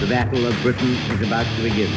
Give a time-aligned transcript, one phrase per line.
[0.00, 1.92] The Battle of Britain is about to begin.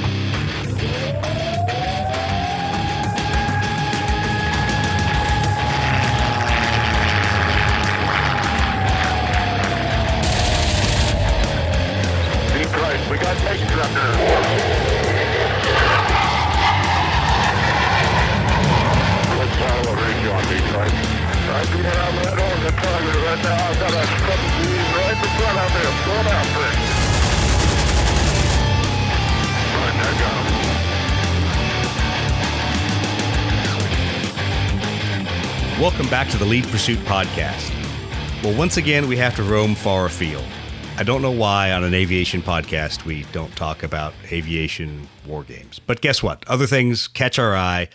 [12.52, 12.68] Deep
[13.10, 14.16] we got tanks up there.
[19.40, 21.24] Let's follow a range on Christ.
[21.44, 23.64] I do not have that on the target right now.
[23.64, 25.82] I've got a couple of right in front of me.
[25.88, 26.93] I'm going after
[35.80, 37.74] Welcome back to the Lead Pursuit Podcast.
[38.44, 40.46] Well, once again, we have to roam far afield.
[40.96, 45.80] I don't know why on an aviation podcast we don't talk about aviation war games.
[45.80, 46.48] But guess what?
[46.48, 47.90] Other things catch our eye.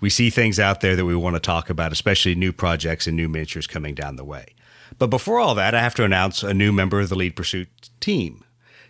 [0.00, 3.16] We see things out there that we want to talk about, especially new projects and
[3.16, 4.54] new miniatures coming down the way.
[4.98, 7.90] But before all that, I have to announce a new member of the Lead Pursuit
[7.98, 8.43] team.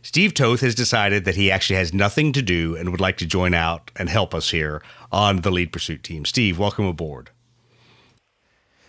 [0.05, 3.25] Steve Toth has decided that he actually has nothing to do and would like to
[3.25, 6.27] join out and help us here on the Lead Pursuit team.
[6.27, 7.31] Steve, welcome aboard.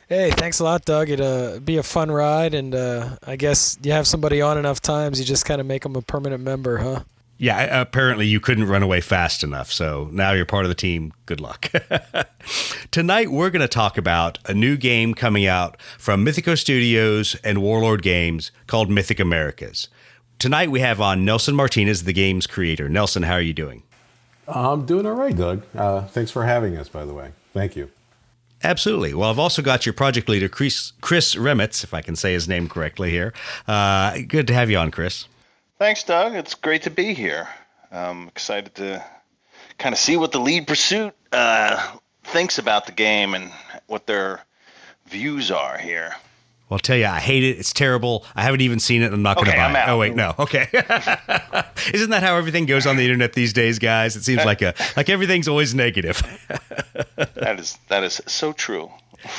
[0.10, 1.10] Hey, thanks a lot, Doug.
[1.10, 4.82] It'll uh, be a fun ride, and uh, I guess you have somebody on enough
[4.82, 7.04] times, you just kind of make them a permanent member, huh?
[7.38, 9.72] Yeah, apparently you couldn't run away fast enough.
[9.72, 11.14] So now you're part of the team.
[11.26, 11.72] Good luck.
[12.92, 17.62] Tonight, we're going to talk about a new game coming out from Mythicos Studios and
[17.62, 19.88] Warlord Games called Mythic Americas.
[20.38, 22.90] Tonight, we have on Nelson Martinez, the game's creator.
[22.90, 23.84] Nelson, how are you doing?
[24.48, 25.64] I'm doing all right, Doug.
[25.76, 27.32] Uh, thanks for having us, by the way.
[27.54, 27.90] Thank you.
[28.64, 29.14] Absolutely.
[29.14, 32.48] Well, I've also got your project leader, Chris, Chris Remitz, if I can say his
[32.48, 33.34] name correctly here.
[33.68, 35.28] Uh, good to have you on, Chris.
[35.78, 36.36] Thanks, Doug.
[36.36, 37.48] It's great to be here.
[37.92, 39.04] I'm excited to
[39.78, 43.52] kind of see what the lead pursuit uh, thinks about the game and
[43.88, 44.42] what their
[45.08, 46.16] views are here.
[46.70, 47.60] Well, I'll tell you, I hate it.
[47.60, 48.26] It's terrible.
[48.36, 49.14] I haven't even seen it.
[49.14, 49.80] I'm not going to Okay, buy I'm it.
[49.80, 49.90] out.
[49.90, 50.34] Oh wait, no.
[50.40, 50.68] Okay.
[51.94, 54.16] Isn't that how everything goes on the internet these days, guys?
[54.16, 56.22] It seems like a like everything's always negative.
[57.36, 58.90] That is that is so true.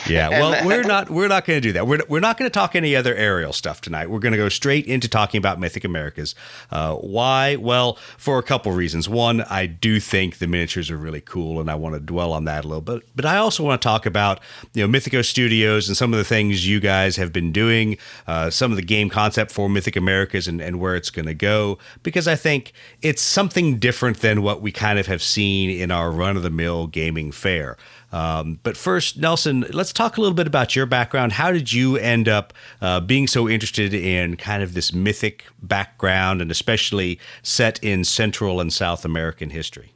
[0.09, 1.87] Yeah, well, we're not we're not going to do that.
[1.87, 4.11] We're, we're not going to talk any other aerial stuff tonight.
[4.11, 6.35] We're going to go straight into talking about Mythic Americas.
[6.71, 7.57] Uh, why?
[7.57, 9.09] Well, for a couple reasons.
[9.09, 12.45] One, I do think the miniatures are really cool, and I want to dwell on
[12.45, 13.03] that a little bit.
[13.15, 14.41] But I also want to talk about
[14.75, 18.51] you know Mythicos Studios and some of the things you guys have been doing, uh,
[18.51, 21.79] some of the game concept for Mythic Americas, and, and where it's going to go.
[22.03, 22.73] Because I think
[23.03, 26.51] it's something different than what we kind of have seen in our run of the
[26.51, 27.77] mill gaming fare.
[28.13, 31.33] Um, but first, Nelson, let's talk a little bit about your background.
[31.33, 36.41] How did you end up uh, being so interested in kind of this mythic background
[36.41, 39.93] and especially set in Central and South American history?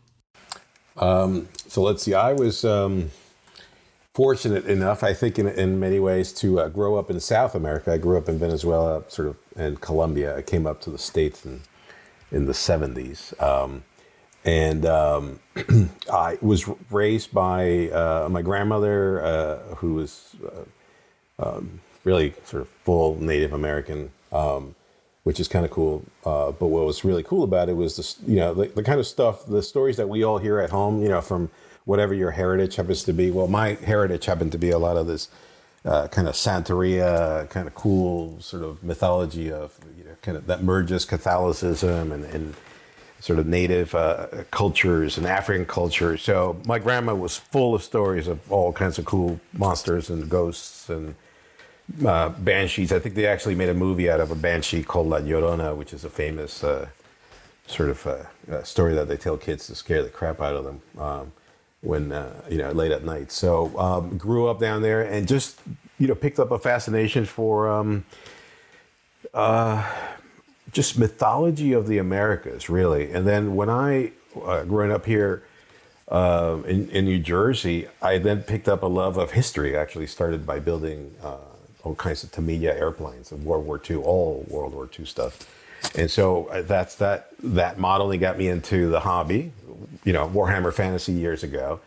[1.68, 2.14] So let's see.
[2.14, 3.10] I was um,
[4.12, 7.92] fortunate enough, I think, in, in many ways, to uh, grow up in South America.
[7.92, 10.36] I grew up in Venezuela, sort of, and Colombia.
[10.36, 11.62] I came up to the States in,
[12.30, 13.40] in the 70s.
[13.42, 13.84] Um,
[14.44, 15.40] and um,
[16.12, 22.68] I was raised by uh, my grandmother, uh, who was uh, um, really sort of
[22.84, 24.74] full Native American, um,
[25.24, 26.04] which is kind of cool.
[26.24, 28.98] Uh, but what was really cool about it was this, you know, the, the kind
[28.98, 31.50] of stuff, the stories that we all hear at home, you know, from
[31.84, 33.30] whatever your heritage happens to be.
[33.30, 35.28] Well, my heritage happened to be a lot of this
[35.84, 40.46] uh, kind of Santeria, kind of cool sort of mythology of, you know, kind of
[40.46, 42.54] that merges Catholicism and, and
[43.20, 46.22] sort of native uh, cultures and African cultures.
[46.22, 50.88] So my grandma was full of stories of all kinds of cool monsters and ghosts
[50.88, 51.14] and
[52.04, 52.92] uh, banshees.
[52.92, 55.92] I think they actually made a movie out of a banshee called La Llorona, which
[55.92, 56.88] is a famous uh,
[57.66, 58.16] sort of uh,
[58.50, 61.32] uh, story that they tell kids to scare the crap out of them um,
[61.82, 63.30] when uh, you know late at night.
[63.30, 65.60] So um, grew up down there and just
[65.98, 67.68] you know picked up a fascination for.
[67.68, 68.04] Um,
[70.72, 73.12] just mythology of the Americas, really.
[73.12, 74.12] And then when I,
[74.44, 75.42] uh, growing up here
[76.08, 79.76] um in, in New Jersey, I then picked up a love of history.
[79.76, 81.36] Actually, started by building uh,
[81.84, 85.48] all kinds of Tamiya airplanes of World War II, all World War II stuff.
[85.96, 87.28] And so uh, that's that.
[87.42, 89.52] That modeling got me into the hobby,
[90.04, 91.80] you know, Warhammer Fantasy years ago.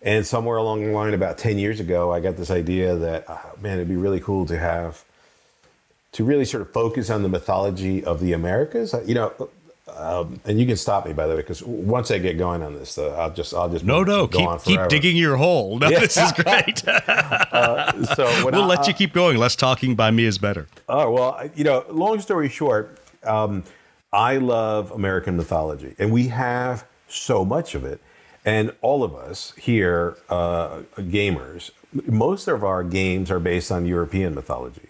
[0.00, 3.38] And somewhere along the line, about ten years ago, I got this idea that uh,
[3.60, 5.04] man, it'd be really cool to have
[6.14, 8.94] to really sort of focus on the mythology of the Americas.
[8.94, 9.32] Uh, You know,
[9.96, 12.74] um, and you can stop me by the way, because once I get going on
[12.74, 15.78] this, uh, I'll just I'll just No, no, keep keep digging your hole.
[15.78, 16.00] No, Yeah.
[16.00, 16.82] this is great.
[18.16, 19.36] So when we'll I- let you keep going.
[19.38, 20.66] Less talking by me is better.
[20.88, 23.62] Oh well, you know, long story short, um,
[24.12, 28.00] I love American mythology, and we have so much of it.
[28.46, 31.70] And all of us here, uh, gamers,
[32.06, 34.88] most of our games are based on European mythology.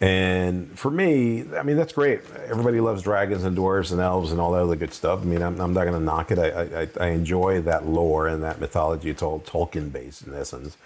[0.00, 2.20] And for me, I mean, that's great.
[2.46, 5.22] Everybody loves dragons and dwarves and elves and all that other good stuff.
[5.22, 6.38] I mean, I'm, I'm not going to knock it.
[6.38, 9.10] I, I, I enjoy that lore and that mythology.
[9.10, 10.76] It's all Tolkien based in essence.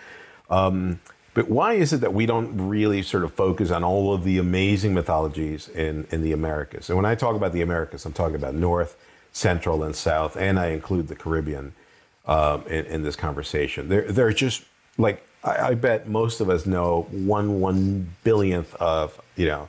[0.48, 1.00] Um,
[1.34, 4.38] but why is it that we don't really sort of focus on all of the
[4.38, 6.88] amazing mythologies in, in the Americas?
[6.88, 8.96] And when I talk about the Americas, I'm talking about North,
[9.32, 11.74] Central, and South, and I include the Caribbean
[12.26, 13.88] um, in, in this conversation.
[13.88, 14.64] They're, they're just
[14.96, 19.68] like I, I, bet most of us know one one billionth of you know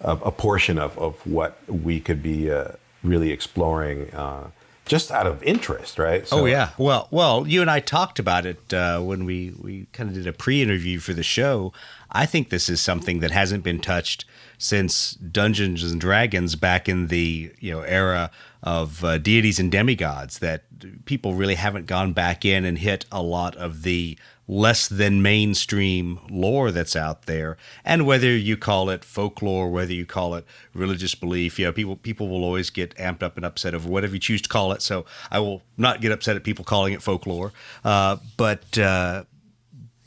[0.00, 2.72] of a portion of, of what we could be uh,
[3.02, 4.50] really exploring uh,
[4.86, 6.26] just out of interest, right?
[6.28, 6.70] So, oh yeah.
[6.76, 10.26] Well, well, you and I talked about it uh, when we we kind of did
[10.26, 11.72] a pre-interview for the show.
[12.10, 14.24] I think this is something that hasn't been touched
[14.58, 18.30] since Dungeons and Dragons back in the you know era
[18.62, 20.40] of uh, deities and demigods.
[20.40, 20.64] That
[21.06, 26.20] people really haven't gone back in and hit a lot of the less than mainstream
[26.30, 27.56] lore that's out there.
[27.84, 30.44] And whether you call it folklore whether you call it
[30.74, 34.14] religious belief you know people people will always get amped up and upset over whatever
[34.14, 34.82] you choose to call it.
[34.82, 37.52] So i will not get upset at people calling it folklore.
[37.84, 39.24] Uh, but uh,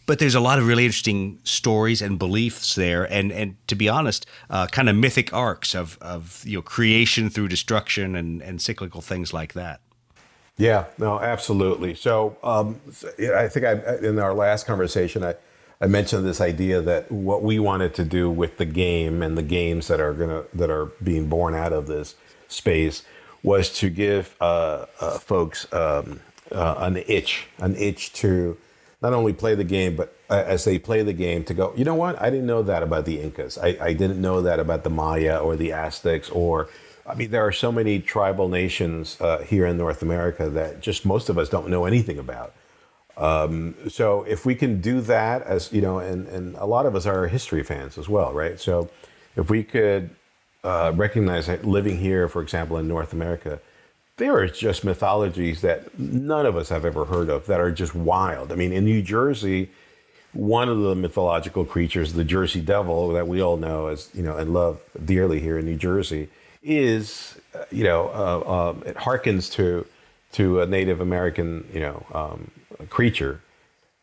[0.07, 3.89] but there's a lot of really interesting stories and beliefs there, and and to be
[3.89, 8.61] honest, uh, kind of mythic arcs of of you know creation through destruction and and
[8.61, 9.81] cyclical things like that.
[10.57, 11.93] Yeah, no, absolutely.
[11.93, 12.81] So um,
[13.35, 15.35] I think I, in our last conversation, I,
[15.79, 19.43] I mentioned this idea that what we wanted to do with the game and the
[19.43, 22.15] games that are gonna that are being born out of this
[22.47, 23.03] space
[23.43, 26.21] was to give uh, uh, folks um,
[26.51, 28.57] uh, an itch, an itch to
[29.01, 31.85] not only play the game, but uh, as they play the game, to go, you
[31.85, 32.19] know what?
[32.19, 33.59] I didn't know that about the Incas.
[33.59, 36.69] I, I didn't know that about the Maya or the Aztecs or
[37.07, 41.05] I mean, there are so many tribal nations uh, here in North America that just
[41.05, 42.53] most of us don't know anything about.
[43.15, 46.95] Um, so if we can do that, as you know, and, and a lot of
[46.95, 48.59] us are history fans as well, right?
[48.59, 48.89] So
[49.35, 50.09] if we could
[50.63, 53.59] uh, recognize that living here, for example, in North America,
[54.17, 57.95] there are just mythologies that none of us have ever heard of that are just
[57.95, 58.51] wild.
[58.51, 59.69] I mean, in New Jersey,
[60.33, 64.37] one of the mythological creatures, the Jersey Devil, that we all know as you know
[64.37, 66.29] and love dearly here in New Jersey,
[66.63, 69.85] is, uh, you know, uh, um, it harkens to
[70.33, 72.51] to a Native American, you know, um,
[72.89, 73.41] creature,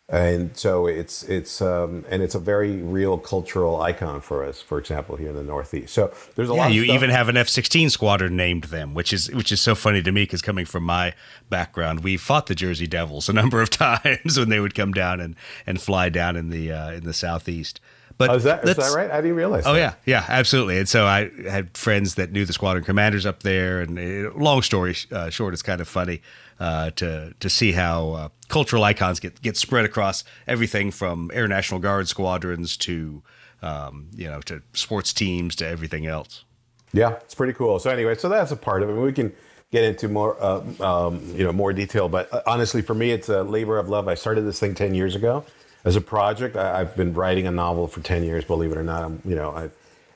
[0.09, 4.61] and so it's it's um, and it's a very real cultural icon for us.
[4.61, 6.73] For example, here in the Northeast, so there's a yeah, lot.
[6.73, 10.13] you even have an F-16 squadron named them, which is which is so funny to
[10.13, 11.15] me because coming from my
[11.49, 15.21] background, we fought the Jersey Devils a number of times when they would come down
[15.21, 15.37] and
[15.67, 17.81] and fly down in the uh, in the southeast.
[18.17, 19.11] But oh, is, that, is that right?
[19.11, 19.65] I didn't realize.
[19.67, 19.99] Oh that.
[20.07, 20.79] yeah, yeah, absolutely.
[20.79, 23.81] And so I had friends that knew the squadron commanders up there.
[23.81, 26.23] And it, uh, long story uh, short, it's kind of funny
[26.61, 31.49] uh, to to see how uh, cultural icons get get spread across everything from Air
[31.49, 33.23] National Guard squadrons to
[33.63, 36.45] um, you know to sports teams to everything else.
[36.93, 37.81] Yeah, it's pretty cool.
[37.81, 38.93] So anyway, so that's a part of it.
[38.95, 39.33] We can
[39.73, 43.29] get into more uh, um, you know more detail, but uh, honestly, for me, it's
[43.29, 44.07] a labor of love.
[44.07, 45.45] I started this thing ten years ago
[45.85, 46.57] as a project.
[46.57, 49.03] I, have been writing a novel for ten years, believe it or not.
[49.03, 49.71] I'm, you know, I,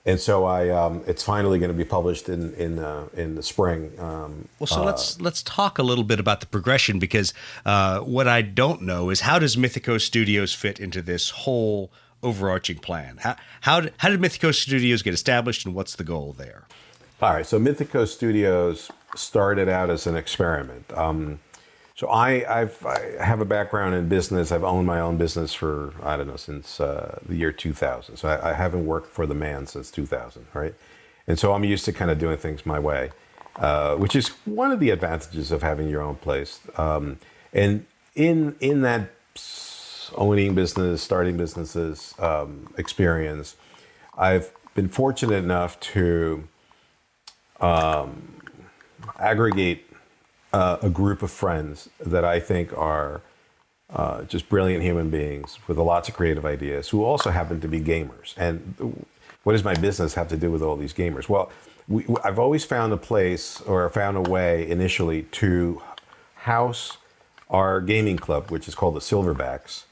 [0.05, 3.43] and so I, um, it's finally going to be published in in uh, in the
[3.43, 3.93] spring.
[3.99, 7.35] Um, well, so uh, let's let's talk a little bit about the progression because
[7.67, 11.91] uh, what I don't know is how does Mythicos Studios fit into this whole
[12.23, 13.19] overarching plan?
[13.19, 16.67] How how did, how did Mythicos Studios get established, and what's the goal there?
[17.21, 20.91] All right, so Mythicos Studios started out as an experiment.
[20.97, 21.41] Um,
[21.99, 24.53] so I, I've, I have a background in business.
[24.53, 28.17] I've owned my own business for I don't know since uh, the year 2000.
[28.17, 30.77] So I, I, haven't worked for the man since 2000, right?
[31.27, 33.11] And so I'm used to kind of doing things my way,
[33.57, 36.61] uh, which is one of the advantages of having your own place.
[36.77, 37.19] Um,
[37.53, 39.11] and in in that
[40.15, 43.57] owning business, starting businesses um, experience,
[44.17, 46.47] I've been fortunate enough to
[47.61, 48.41] um,
[49.19, 49.88] aggregate
[50.53, 53.21] uh, a group of friends that I think are
[53.91, 57.81] uh, just brilliant human beings with lots of creative ideas who also happen to be
[57.81, 58.35] gamers.
[58.37, 59.07] And
[59.45, 61.29] what does my business have to do with all these gamers?
[61.29, 61.51] Well,
[61.87, 65.83] we, I've always found a place or found a way initially to
[66.35, 66.99] house
[67.49, 69.85] our gaming club, which is called the Silverbacks,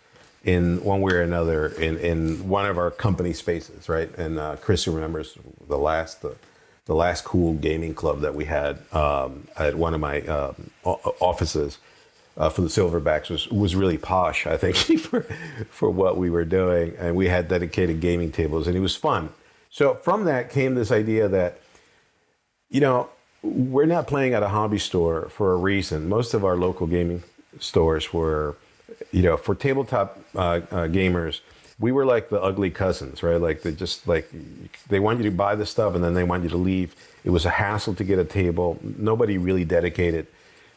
[0.44, 4.16] in one way or another in, in one of our company spaces, right?
[4.16, 5.36] And uh, Chris, who remembers
[5.66, 6.24] the last,
[6.86, 11.78] the last cool gaming club that we had um, at one of my um, offices
[12.36, 14.46] uh, for the Silverbacks was was really posh.
[14.46, 15.22] I think for
[15.70, 19.30] for what we were doing, and we had dedicated gaming tables, and it was fun.
[19.70, 21.60] So from that came this idea that,
[22.70, 23.10] you know,
[23.42, 26.08] we're not playing at a hobby store for a reason.
[26.08, 27.22] Most of our local gaming
[27.60, 28.56] stores were,
[29.12, 31.40] you know, for tabletop uh, uh, gamers
[31.78, 33.40] we were like the ugly cousins, right?
[33.40, 34.30] Like they just like
[34.88, 36.94] they want you to buy the stuff and then they want you to leave.
[37.24, 38.78] It was a hassle to get a table.
[38.82, 40.26] Nobody really dedicated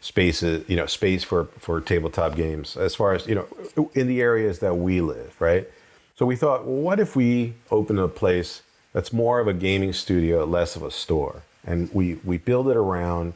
[0.01, 4.07] spaces, uh, you know, space for for tabletop games as far as you know in
[4.07, 5.69] the areas that we live, right?
[6.17, 9.93] So we thought, well, what if we open a place that's more of a gaming
[9.93, 13.33] studio, less of a store, and we we build it around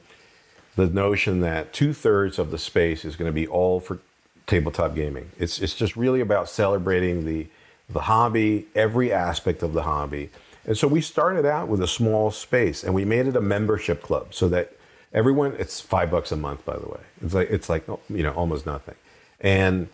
[0.75, 4.00] the notion that two thirds of the space is going to be all for
[4.47, 5.31] tabletop gaming.
[5.38, 7.47] It's it's just really about celebrating the
[7.89, 10.29] the hobby, every aspect of the hobby.
[10.65, 14.01] And so we started out with a small space and we made it a membership
[14.01, 14.71] club so that
[15.13, 17.01] everyone it's 5 bucks a month by the way.
[17.21, 18.95] It's like it's like you know almost nothing.
[19.39, 19.89] And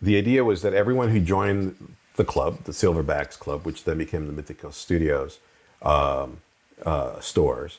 [0.00, 4.26] the idea was that everyone who joined the club, the Silverbacks Club, which then became
[4.26, 5.38] the Mythicos Studios
[5.82, 6.38] um,
[6.84, 7.78] uh, stores,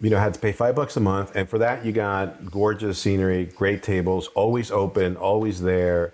[0.00, 2.98] you know, had to pay five bucks a month, and for that you got gorgeous
[2.98, 6.12] scenery, great tables, always open, always there,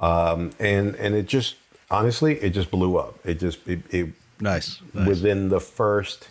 [0.00, 1.56] um, and and it just
[1.90, 3.18] honestly, it just blew up.
[3.24, 4.08] It just it, it
[4.40, 6.28] nice, nice within the first.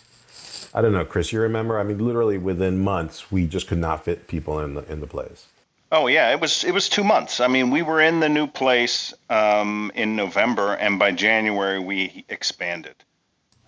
[0.74, 1.32] I don't know, Chris.
[1.32, 1.78] You remember?
[1.78, 5.06] I mean, literally within months, we just could not fit people in the in the
[5.06, 5.46] place.
[5.92, 7.40] Oh yeah, it was it was two months.
[7.40, 12.24] I mean, we were in the new place um, in November, and by January we
[12.28, 12.96] expanded.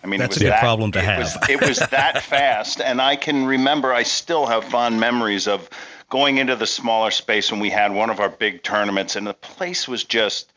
[0.03, 1.19] I mean, that's a good that, problem to it have.
[1.19, 3.93] Was, it was that fast, and I can remember.
[3.93, 5.69] I still have fond memories of
[6.09, 9.33] going into the smaller space when we had one of our big tournaments, and the
[9.33, 10.51] place was just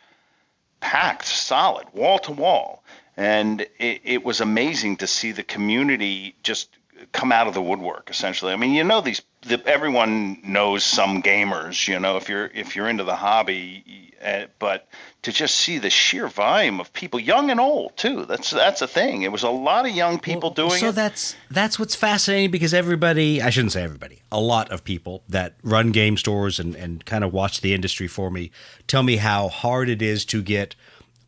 [0.80, 2.84] packed, solid, wall to wall,
[3.16, 6.68] and it, it was amazing to see the community just
[7.10, 8.10] come out of the woodwork.
[8.10, 11.88] Essentially, I mean, you know, these the, everyone knows some gamers.
[11.88, 14.88] You know, if you're if you're into the hobby, uh, but
[15.22, 18.24] to just see the sheer volume of people, young and old too.
[18.24, 19.22] That's that's a thing.
[19.22, 20.88] It was a lot of young people well, doing so it.
[20.88, 25.22] So that's that's what's fascinating because everybody, I shouldn't say everybody, a lot of people
[25.28, 28.50] that run game stores and and kind of watch the industry for me
[28.86, 30.74] tell me how hard it is to get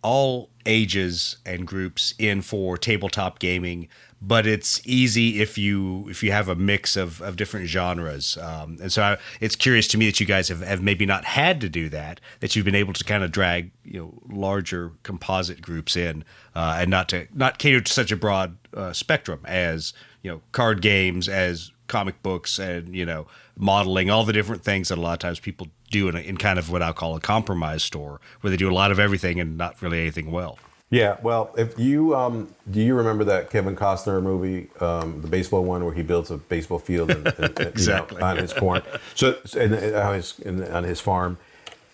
[0.04, 3.88] all ages and groups in for tabletop gaming
[4.26, 8.38] but it's easy if you if you have a mix of, of different genres.
[8.38, 11.24] Um, and so I, it's curious to me that you guys have, have maybe not
[11.26, 14.92] had to do that, that you've been able to kind of drag you know larger
[15.02, 19.40] composite groups in, uh, and not to not cater to such a broad uh, spectrum
[19.44, 19.92] as
[20.22, 23.26] you know card games, as comic books, and you know
[23.56, 26.36] modeling, all the different things that a lot of times people do in, a, in
[26.36, 29.40] kind of what I'll call a compromise store, where they do a lot of everything
[29.40, 30.58] and not really anything well.
[30.90, 35.64] Yeah, well, if you um, do you remember that Kevin Costner movie, um, the baseball
[35.64, 38.16] one, where he builds a baseball field and, and, exactly.
[38.16, 38.82] you know, on his corn,
[39.14, 41.38] so and, on his on his farm.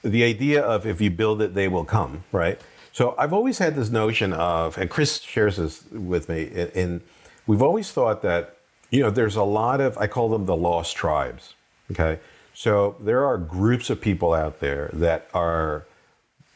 [0.03, 2.61] The idea of if you build it, they will come, right?
[2.93, 7.03] So I've always had this notion of, and Chris shares this with me, and
[7.47, 8.57] we've always thought that
[8.91, 11.55] you know there's a lot of I call them the lost tribes.
[11.91, 12.21] Okay,
[12.55, 15.87] so there are groups of people out there that are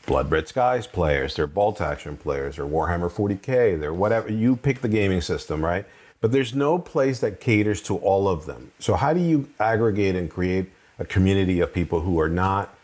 [0.06, 4.30] Blood Red Skies players, they're Bolt Action players, or Warhammer 40k, they're whatever.
[4.30, 5.86] You pick the gaming system, right?
[6.20, 8.72] But there's no place that caters to all of them.
[8.78, 12.74] So how do you aggregate and create a community of people who are not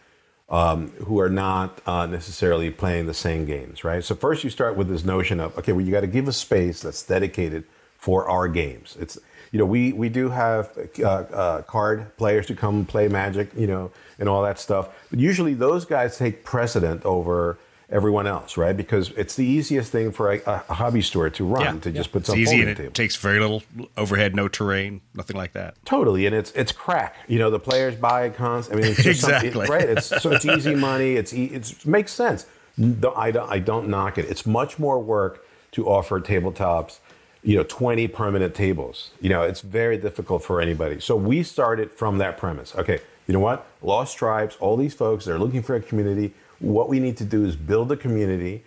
[0.48, 4.02] um, who are not uh, necessarily playing the same games, right?
[4.02, 6.32] So first you start with this notion of okay, well you got to give a
[6.32, 7.64] space that's dedicated
[7.96, 8.96] for our games.
[8.98, 9.18] It's
[9.52, 13.66] you know, we we do have uh, uh, card players to come play Magic, you
[13.66, 14.88] know, and all that stuff.
[15.10, 17.58] But usually those guys take precedent over
[17.90, 18.76] everyone else, right?
[18.76, 21.96] Because it's the easiest thing for a, a hobby store to run yeah, to yeah.
[21.96, 22.92] just put some it's easy and it table.
[22.92, 23.64] takes very little
[23.96, 25.74] overhead, no terrain, nothing like that.
[25.84, 27.16] Totally, and it's it's crack.
[27.26, 28.70] You know, the players buy cons.
[28.70, 29.88] I mean, it's just exactly right.
[29.88, 31.14] It's so it's easy money.
[31.14, 32.46] It's it makes sense.
[32.78, 34.26] I don't, I don't knock it.
[34.26, 37.00] It's much more work to offer tabletops
[37.42, 39.10] you know 20 permanent tables.
[39.20, 41.00] You know it's very difficult for anybody.
[41.00, 42.74] So we started from that premise.
[42.76, 43.64] Okay you know what?
[43.80, 46.34] Lost tribes all these folks they're looking for a community.
[46.58, 48.64] What we need to do is build a community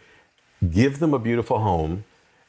[0.71, 2.05] give them a beautiful home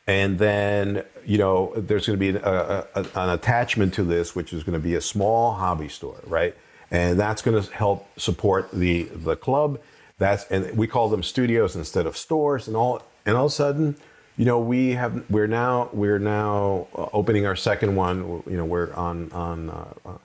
[0.06, 4.52] and then you know there's going to be a, a, an attachment to this which
[4.52, 6.54] is going to be a small hobby store right?
[6.90, 9.80] And that's going to help support the the club.
[10.18, 12.68] That's and we call them studios instead of stores.
[12.68, 13.96] And all and all of a sudden
[14.36, 18.42] you know, we have we're now we're now uh, opening our second one.
[18.46, 19.70] You know, we're on on.
[19.70, 20.18] Uh, uh,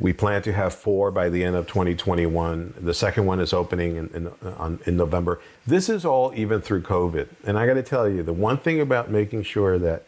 [0.00, 2.74] we plan to have four by the end of 2021.
[2.76, 5.40] The second one is opening in in, on, in November.
[5.64, 7.28] This is all even through COVID.
[7.44, 10.04] And I got to tell you, the one thing about making sure that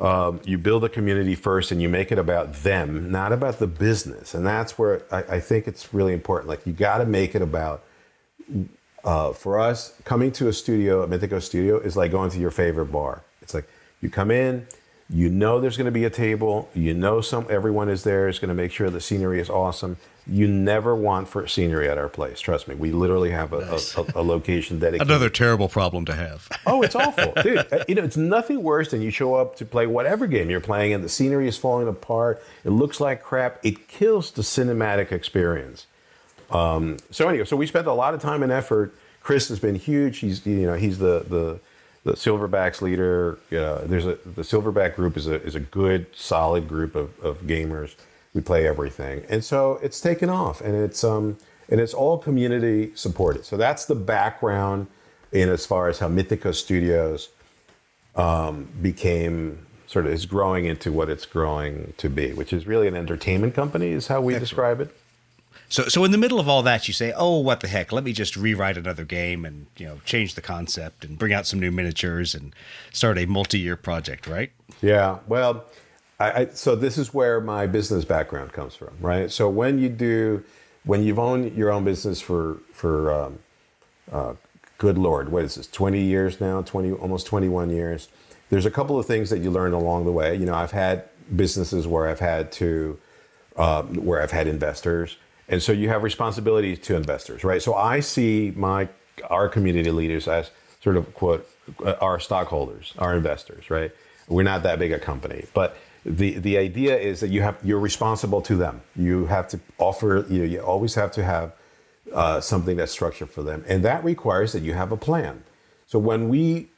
[0.00, 3.66] um, you build a community first and you make it about them, not about the
[3.66, 4.32] business.
[4.32, 6.48] And that's where I, I think it's really important.
[6.48, 7.84] Like you got to make it about
[9.04, 12.50] uh, for us, coming to a studio, a Mythicos studio, is like going to your
[12.50, 13.22] favorite bar.
[13.40, 13.68] It's like
[14.00, 14.66] you come in,
[15.10, 18.38] you know there's going to be a table, you know some everyone is there is
[18.38, 19.96] going to make sure the scenery is awesome.
[20.26, 22.40] you never want for scenery at our place.
[22.40, 23.96] Trust me, we literally have a, nice.
[23.96, 25.08] a, a, a, location dedicated.
[25.08, 26.48] Another terrible problem to have.
[26.66, 27.66] oh, it's awful, dude.
[27.72, 30.60] Uh, you know, it's nothing worse than you show up to play whatever game you're
[30.60, 32.42] playing, and the scenery is falling apart.
[32.64, 33.58] It looks like crap.
[33.64, 35.86] It kills the cinematic experience.
[36.52, 38.94] Um, so anyway, so we spent a lot of time and effort.
[39.22, 40.18] Chris has been huge.
[40.18, 41.60] He's you know he's the the
[42.04, 43.38] the Silverbacks leader.
[43.50, 47.42] Uh, there's a the Silverback group is a is a good solid group of, of
[47.42, 47.94] gamers
[48.34, 51.36] we play everything, and so it's taken off, and it's um
[51.68, 53.44] and it's all community supported.
[53.44, 54.88] So that's the background
[55.32, 57.30] in as far as how Mythicos Studios
[58.14, 62.88] um, became sort of is growing into what it's growing to be, which is really
[62.88, 64.48] an entertainment company, is how we Excellent.
[64.48, 64.96] describe it.
[65.72, 67.92] So, so in the middle of all that, you say, "Oh, what the heck?
[67.92, 71.46] Let me just rewrite another game and you know change the concept and bring out
[71.46, 72.54] some new miniatures and
[72.92, 74.52] start a multi-year project." Right?
[74.82, 75.20] Yeah.
[75.26, 75.64] Well,
[76.20, 79.30] I, I, so this is where my business background comes from, right?
[79.30, 80.44] So when you do,
[80.84, 83.38] when you've owned your own business for for um,
[84.12, 84.34] uh,
[84.76, 85.66] good lord, what is this?
[85.68, 88.08] Twenty years now, twenty almost twenty one years.
[88.50, 90.36] There's a couple of things that you learn along the way.
[90.36, 92.98] You know, I've had businesses where I've had to
[93.56, 95.16] uh, where I've had investors,
[95.52, 97.62] and so you have responsibilities to investors, right?
[97.62, 98.88] So I see my
[99.28, 101.46] our community leaders as sort of quote
[101.84, 103.92] uh, our stockholders, our investors, right?
[104.28, 107.78] We're not that big a company, but the the idea is that you have you're
[107.78, 108.80] responsible to them.
[108.96, 110.24] You have to offer.
[110.30, 111.52] You know, you always have to have
[112.14, 115.44] uh, something that's structured for them, and that requires that you have a plan.
[115.86, 116.68] So when we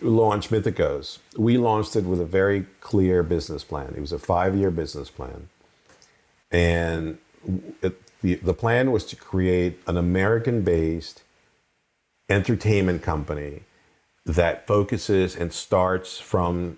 [0.00, 3.94] launched Mythicos, we launched it with a very clear business plan.
[3.96, 5.48] It was a five year business plan,
[6.52, 7.18] and
[7.82, 11.22] it, the the plan was to create an American based
[12.28, 13.62] entertainment company
[14.26, 16.76] that focuses and starts from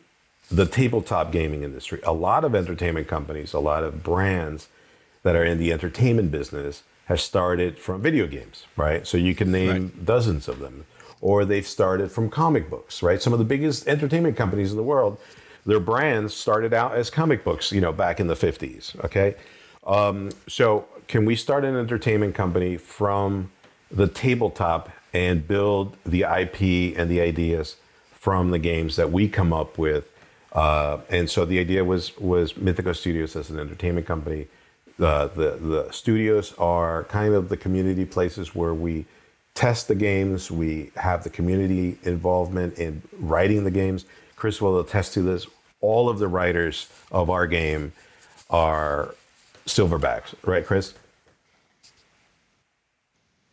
[0.50, 2.00] the tabletop gaming industry.
[2.04, 4.68] A lot of entertainment companies, a lot of brands
[5.22, 9.06] that are in the entertainment business have started from video games, right?
[9.06, 10.04] So you can name right.
[10.04, 10.86] dozens of them.
[11.20, 13.20] Or they've started from comic books, right?
[13.20, 15.18] Some of the biggest entertainment companies in the world,
[15.66, 19.34] their brands started out as comic books, you know, back in the 50s, okay?
[19.90, 23.50] Um, so can we start an entertainment company from
[23.90, 27.76] the tabletop and build the IP and the ideas
[28.12, 30.10] from the games that we come up with
[30.52, 34.48] uh, and so the idea was was Mythicos Studios as an entertainment company.
[34.98, 39.06] Uh, the the studios are kind of the community places where we
[39.54, 40.50] test the games.
[40.50, 44.04] We have the community involvement in writing the games.
[44.36, 45.46] Chris will attest to this.
[45.80, 47.92] All of the writers of our game
[48.50, 49.14] are
[49.66, 50.94] silverbacks, right, Chris?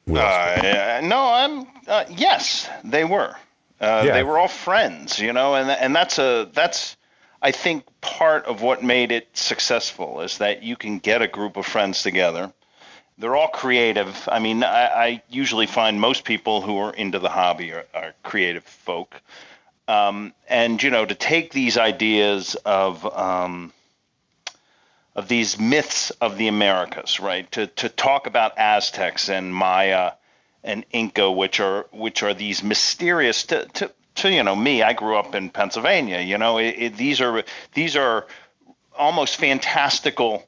[0.10, 1.68] Uh, no, I'm.
[1.88, 3.36] Uh, yes, they were.
[3.80, 4.14] Uh, yeah.
[4.14, 6.98] They were all friends, you know, and and that's a that's
[7.42, 11.58] I think part of what made it successful is that you can get a group
[11.58, 12.52] of friends together.
[13.20, 14.28] They're all creative.
[14.32, 18.14] I mean, I, I usually find most people who are into the hobby are, are
[18.24, 19.22] creative folk,
[19.88, 23.74] um, and you know, to take these ideas of um,
[25.18, 27.52] of these myths of the Americas, right?
[27.52, 30.12] To to talk about Aztecs and Maya
[30.64, 34.84] and Inca, which are which are these mysterious to, to, to you know me.
[34.84, 36.20] I grew up in Pennsylvania.
[36.20, 38.28] You know, it, it, these are these are
[38.96, 40.48] almost fantastical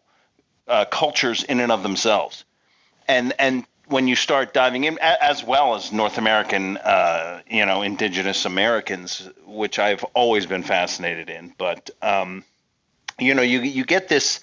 [0.68, 2.46] uh, cultures in and of themselves,
[3.08, 7.82] and and when you start diving in, as well as North American, uh, you know,
[7.82, 12.44] indigenous Americans, which I've always been fascinated in, but um,
[13.22, 14.40] you know, you you get this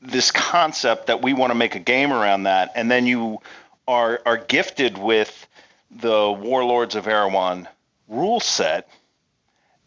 [0.00, 3.40] this concept that we want to make a game around that, and then you
[3.88, 5.46] are are gifted with
[5.90, 7.68] the Warlords of Erewhon
[8.08, 8.88] rule set,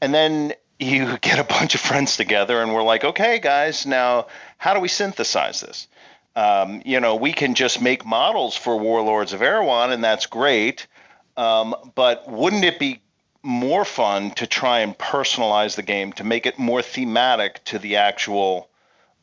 [0.02, 4.28] and then you get a bunch of friends together, and we're like, okay, guys, now
[4.58, 5.88] how do we synthesize this?
[6.36, 10.88] Um, you know, we can just make models for Warlords of Erewhon, and that's great.
[11.36, 13.02] Um, but wouldn't it be
[13.44, 17.98] more fun to try and personalize the game to make it more thematic to the
[17.98, 18.70] actual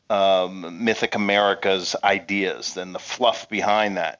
[0.09, 4.19] um, Mythic America's ideas than the fluff behind that?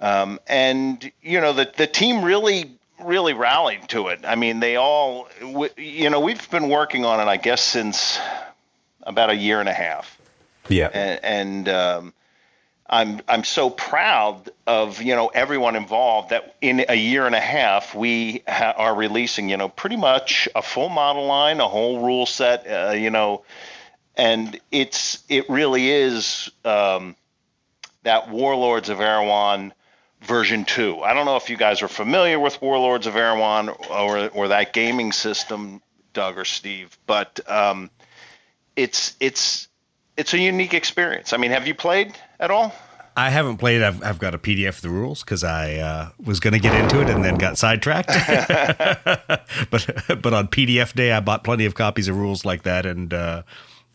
[0.00, 2.70] Um, and you know the the team really
[3.02, 4.20] really rallied to it.
[4.24, 5.28] I mean, they all
[5.76, 8.18] you know we've been working on it, I guess, since
[9.02, 10.18] about a year and a half.
[10.68, 12.14] Yeah, and, and um,
[12.88, 17.40] I'm I'm so proud of you know everyone involved that in a year and a
[17.40, 22.04] half we ha- are releasing you know pretty much a full model line, a whole
[22.04, 23.44] rule set, uh, you know,
[24.16, 27.16] and it's it really is um,
[28.04, 29.72] that Warlords of Erewhon
[30.22, 31.02] version 2.
[31.02, 34.72] I don't know if you guys are familiar with Warlords of Erewhon or, or that
[34.72, 37.90] gaming system, Doug or Steve, but um,
[38.74, 39.68] it's it's
[40.16, 41.32] it's a unique experience.
[41.32, 42.74] I mean, have you played at all?
[43.18, 43.82] I haven't played.
[43.82, 46.74] I've, I've got a PDF of the rules because I uh, was going to get
[46.74, 48.08] into it and then got sidetracked.
[49.70, 53.14] but but on PDF day, I bought plenty of copies of rules like that and
[53.14, 53.42] uh,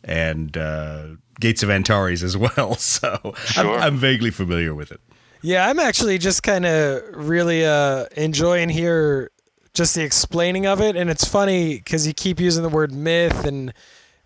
[0.03, 1.07] and uh,
[1.39, 2.75] Gates of Antares as well.
[2.79, 3.75] So Sure.
[3.77, 5.01] I'm, I'm vaguely familiar with it.
[5.43, 9.31] Yeah, I'm actually just kind of really uh, enjoying here
[9.73, 13.45] just the explaining of it, and it's funny because you keep using the word myth
[13.45, 13.73] and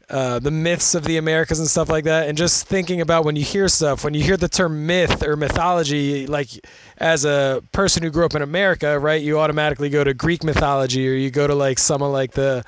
[0.09, 3.35] uh, the myths of the Americas and stuff like that, and just thinking about when
[3.35, 6.49] you hear stuff, when you hear the term myth or mythology, like
[6.97, 11.09] as a person who grew up in America, right, you automatically go to Greek mythology
[11.09, 12.63] or you go to like some of like the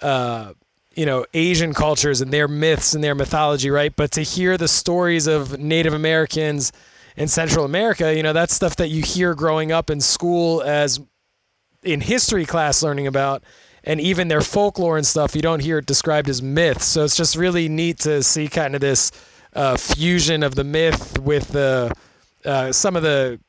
[0.00, 0.52] uh,
[0.94, 3.94] you know Asian cultures and their myths and their mythology, right?
[3.94, 6.72] But to hear the stories of Native Americans
[7.16, 11.00] in Central America, you know that's stuff that you hear growing up in school as
[11.82, 13.44] in history class learning about,
[13.84, 15.34] and even their folklore and stuff.
[15.34, 18.74] You don't hear it described as myths, so it's just really neat to see kind
[18.74, 19.12] of this
[19.54, 21.92] uh, fusion of the myth with the
[22.44, 23.40] uh, some of the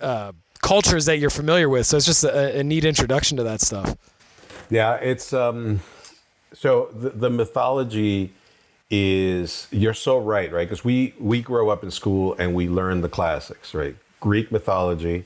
[0.00, 1.86] uh, cultures that you're familiar with.
[1.86, 3.96] So it's just a, a neat introduction to that stuff.
[4.70, 5.80] Yeah, it's um,
[6.52, 8.32] so the, the mythology
[8.90, 10.68] is you're so right, right?
[10.68, 13.96] Because we we grow up in school and we learn the classics, right?
[14.20, 15.24] Greek mythology,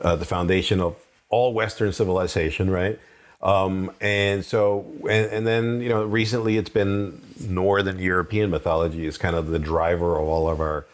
[0.00, 0.96] uh, the foundation of
[1.28, 2.98] all Western civilization, right?
[3.40, 9.16] Um, and so, and, and then you know, recently it's been Northern European mythology is
[9.16, 10.86] kind of the driver of all of our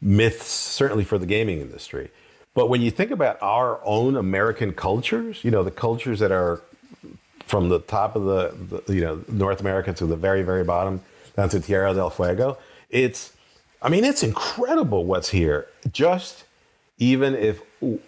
[0.00, 2.10] myths, certainly for the gaming industry.
[2.54, 6.60] But when you think about our own American cultures, you know, the cultures that are
[7.46, 11.00] from the top of the, the you know North America to the very very bottom
[11.36, 12.58] down to Tierra del Fuego.
[12.90, 13.32] It's
[13.80, 15.68] I mean it's incredible what's here.
[15.90, 16.44] Just
[16.98, 17.62] even if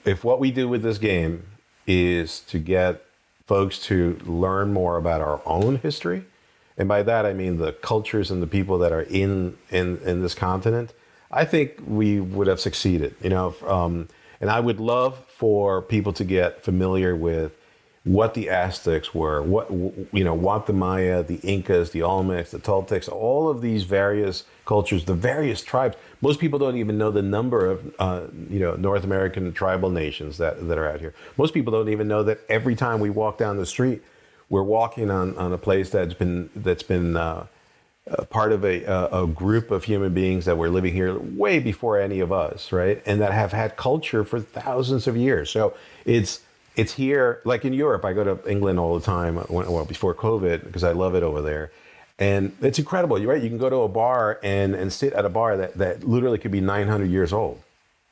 [0.05, 1.45] if what we do with this game
[1.87, 3.04] is to get
[3.47, 6.25] folks to learn more about our own history,
[6.77, 10.23] and by that I mean the cultures and the people that are in in in
[10.23, 10.93] this continent,
[11.31, 13.15] I think we would have succeeded.
[13.23, 14.09] You know, um,
[14.41, 17.53] and I would love for people to get familiar with
[18.05, 22.59] what the Aztecs were, what you know, what the Maya, the Incas, the Olmecs, the
[22.59, 25.97] Toltecs, all of these various cultures, the various tribes.
[26.21, 30.37] Most people don't even know the number of uh, you know North American tribal nations
[30.37, 31.15] that, that are out here.
[31.39, 34.03] Most people don't even know that every time we walk down the street,
[34.51, 37.47] we're walking on, on a place that's been that's been uh,
[38.29, 42.21] part of a, a group of human beings that were living here way before any
[42.21, 43.03] of us, right?
[43.07, 45.49] And that have had culture for thousands of years.
[45.49, 46.41] So it's
[46.77, 48.05] it's here, like in Europe.
[48.05, 49.37] I go to England all the time.
[49.49, 51.71] Well, before COVID, because I love it over there,
[52.19, 53.19] and it's incredible.
[53.19, 53.43] You're right.
[53.43, 56.39] You can go to a bar and and sit at a bar that that literally
[56.39, 57.61] could be 900 years old,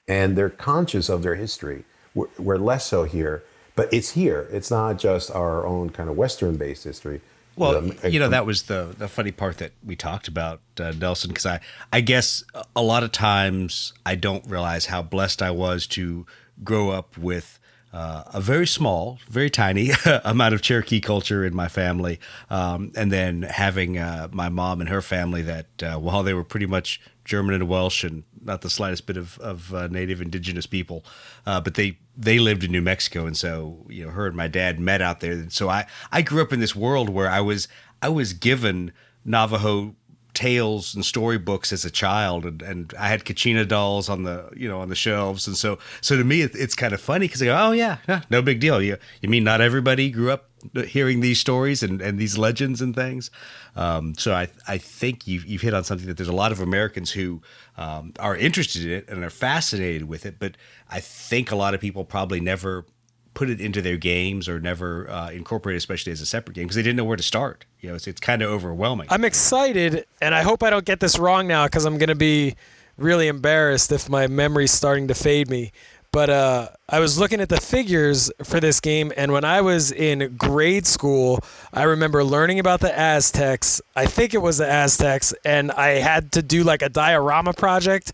[0.06, 1.84] and they're conscious of their history.
[2.14, 3.42] We're, we're less so here,
[3.74, 4.48] but it's here.
[4.52, 7.20] It's not just our own kind of Western-based history.
[7.56, 10.92] Well, Um, you know that was the the funny part that we talked about uh,
[10.98, 11.60] Nelson because I
[11.92, 12.44] I guess
[12.74, 16.26] a lot of times I don't realize how blessed I was to
[16.64, 17.58] grow up with
[17.92, 19.90] uh, a very small, very tiny
[20.24, 24.88] amount of Cherokee culture in my family, um, and then having uh, my mom and
[24.88, 28.70] her family that uh, while they were pretty much German and Welsh and not the
[28.70, 31.04] slightest bit of, of uh, native indigenous people,
[31.46, 34.48] uh, but they they lived in New Mexico, and so you know her and my
[34.48, 35.32] dad met out there.
[35.32, 37.68] And so I I grew up in this world where I was
[38.00, 38.92] I was given
[39.24, 39.94] Navajo
[40.34, 44.68] tales and storybooks as a child and, and I had Kachina dolls on the you
[44.68, 45.46] know on the shelves.
[45.46, 47.98] And so so to me it, it's kind of funny because I go oh yeah,
[48.08, 48.82] yeah no big deal.
[48.82, 50.48] You you mean not everybody grew up
[50.86, 53.30] hearing these stories and, and these legends and things?
[53.76, 56.60] Um, so I I think you've, you've hit on something that there's a lot of
[56.60, 57.42] Americans who
[57.76, 60.56] um, are interested in it and are fascinated with it but
[60.90, 62.86] I think a lot of people probably never
[63.34, 66.64] put it into their games or never uh, incorporate it, especially as a separate game
[66.64, 67.64] because they didn't know where to start.
[67.80, 69.08] You know, it's, it's kind of overwhelming.
[69.10, 72.54] I'm excited, and I hope I don't get this wrong now because I'm gonna be
[72.96, 75.72] really embarrassed if my memory's starting to fade me.
[76.12, 79.90] But uh, I was looking at the figures for this game, and when I was
[79.90, 81.40] in grade school,
[81.72, 83.80] I remember learning about the Aztecs.
[83.96, 88.12] I think it was the Aztecs, and I had to do like a diorama project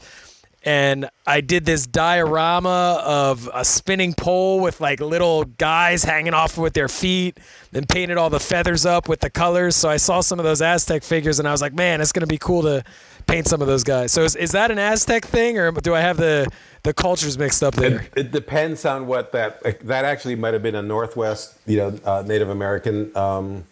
[0.69, 6.59] and I did this diorama of a spinning pole with like little guys hanging off
[6.59, 7.41] with their feet
[7.73, 9.77] and painted all the feathers up with the colors.
[9.77, 12.21] So I saw some of those Aztec figures and I was like, man, it's going
[12.21, 12.85] to be cool to
[13.27, 14.13] paint some of those guys.
[14.13, 16.47] So is, is that an Aztec thing or do I have the,
[16.83, 18.03] the cultures mixed up there?
[18.15, 21.99] It, it depends on what that that actually might have been a Northwest, you know,
[22.05, 23.65] uh, Native American um,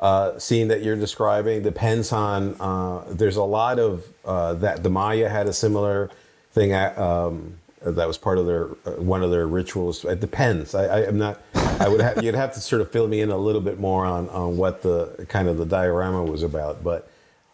[0.00, 1.62] uh, scene that you're describing.
[1.62, 2.54] Depends on.
[2.60, 4.82] Uh, there's a lot of uh, that.
[4.82, 6.10] The Maya had a similar
[6.52, 10.04] thing uh, um, that was part of their uh, one of their rituals.
[10.04, 10.74] It depends.
[10.74, 11.40] I, I am not.
[11.54, 12.22] I would have.
[12.24, 14.82] You'd have to sort of fill me in a little bit more on on what
[14.82, 17.10] the kind of the diorama was about, but.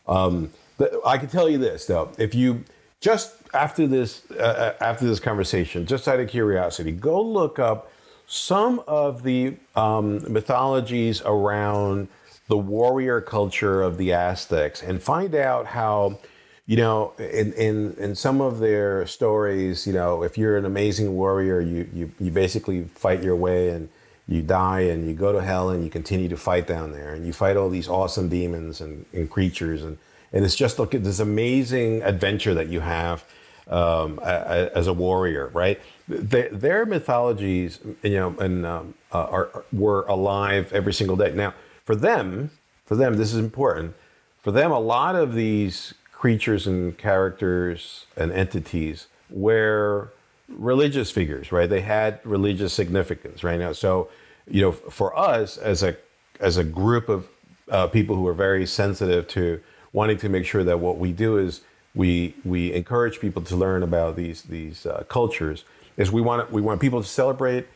[0.06, 2.64] Um, The, I can tell you this though: if you
[3.00, 7.90] just after this uh, after this conversation, just out of curiosity, go look up
[8.26, 12.09] some of the um, mythologies around
[12.48, 16.18] the warrior culture of the Aztecs and find out how,
[16.66, 21.14] you know, in, in, in some of their stories, you know, if you're an amazing
[21.14, 23.88] warrior, you, you, you basically fight your way and
[24.26, 27.24] you die and you go to hell and you continue to fight down there and
[27.24, 29.96] you fight all these awesome demons and, and creatures and,
[30.33, 33.24] and it's just at this amazing adventure that you have
[33.68, 35.81] um, as a warrior, right?
[36.09, 41.33] Their, their mythologies, you know, and um, uh, are were alive every single day.
[41.33, 42.50] Now, for them,
[42.85, 43.94] for them, this is important.
[44.40, 50.11] For them, a lot of these creatures and characters and entities were
[50.48, 51.68] religious figures, right?
[51.68, 53.61] They had religious significance, right?
[53.61, 54.09] Now, so
[54.48, 55.96] you know, for us as a
[56.40, 57.29] as a group of
[57.70, 59.61] uh, people who are very sensitive to
[59.92, 61.61] wanting to make sure that what we do is
[61.94, 65.64] we we encourage people to learn about these these uh, cultures
[65.96, 67.66] is we want we want people to celebrate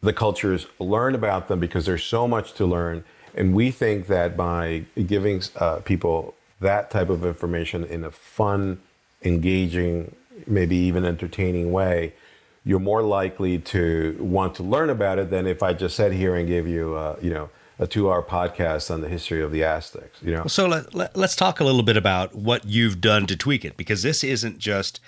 [0.00, 4.36] the cultures, learn about them because there's so much to learn, and we think that
[4.36, 8.80] by giving uh, people that type of information in a fun,
[9.22, 10.14] engaging,
[10.46, 12.14] maybe even entertaining way,
[12.64, 16.34] you're more likely to want to learn about it than if I just sat here
[16.34, 20.18] and gave you, uh, you know, a two-hour podcast on the history of the Aztecs.
[20.22, 20.46] You know.
[20.46, 23.76] So let, let, let's talk a little bit about what you've done to tweak it,
[23.76, 24.98] because this isn't just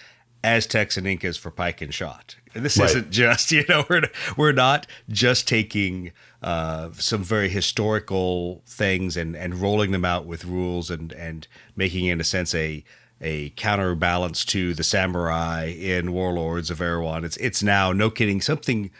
[0.45, 2.37] Aztecs and Incas for pike and shot.
[2.55, 2.89] This right.
[2.89, 4.03] isn't just you know we're
[4.37, 10.45] we're not just taking uh, some very historical things and and rolling them out with
[10.45, 11.47] rules and and
[11.77, 12.85] making in a sense a
[13.21, 17.25] a counterbalance to the samurai in Warlords of Erewhon.
[17.25, 18.91] It's it's now no kidding something.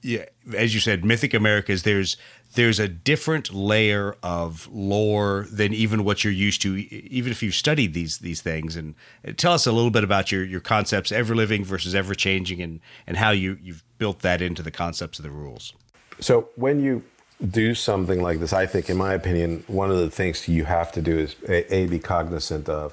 [0.00, 1.82] Yeah, as you said, Mythic Americas.
[1.82, 2.16] There's
[2.58, 7.54] there's a different layer of lore than even what you're used to, even if you've
[7.54, 8.74] studied these these things.
[8.74, 12.16] And uh, tell us a little bit about your your concepts, ever living versus ever
[12.16, 15.72] changing, and and how you you've built that into the concepts of the rules.
[16.18, 17.04] So when you
[17.48, 20.90] do something like this, I think, in my opinion, one of the things you have
[20.92, 22.92] to do is a, a be cognizant of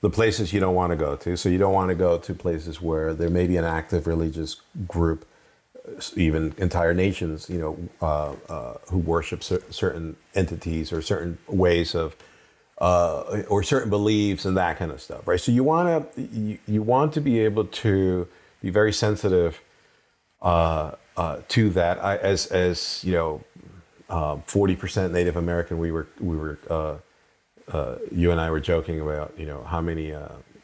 [0.00, 1.36] the places you don't want to go to.
[1.36, 4.56] So you don't want to go to places where there may be an active religious
[4.88, 5.26] group
[6.16, 11.94] even entire nations, you know, uh, uh, who worship cer- certain entities or certain ways
[11.94, 12.16] of,
[12.78, 15.40] uh, or certain beliefs and that kind of stuff, right?
[15.40, 18.28] So you want to you, you want to be able to
[18.60, 19.60] be very sensitive
[20.40, 22.04] uh, uh, to that.
[22.04, 23.44] I, as as you know,
[24.08, 25.78] um, forty percent Native American.
[25.78, 26.96] We were we were uh,
[28.10, 30.12] you and I were joking about you know how many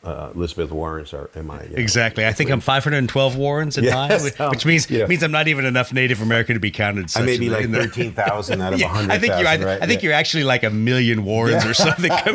[0.04, 1.62] uh, Elizabeth Warrens are in my.
[1.64, 2.24] You know, exactly.
[2.24, 5.06] I think I'm 512 Warrens in yes, mine, um, which means yeah.
[5.06, 7.11] means I'm not even enough Native American to be counted.
[7.16, 9.11] I may be like 13,000 out of yeah, 100,000.
[9.11, 9.48] I think you're.
[9.48, 9.82] I, right?
[9.82, 10.08] I think yeah.
[10.08, 12.11] you're actually like a million Warrens or something.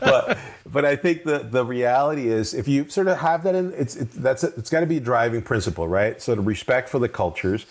[0.00, 3.72] but but I think the the reality is if you sort of have that in
[3.72, 6.22] it's it, that's a, it's got to be a driving principle, right?
[6.22, 7.66] So the respect for the cultures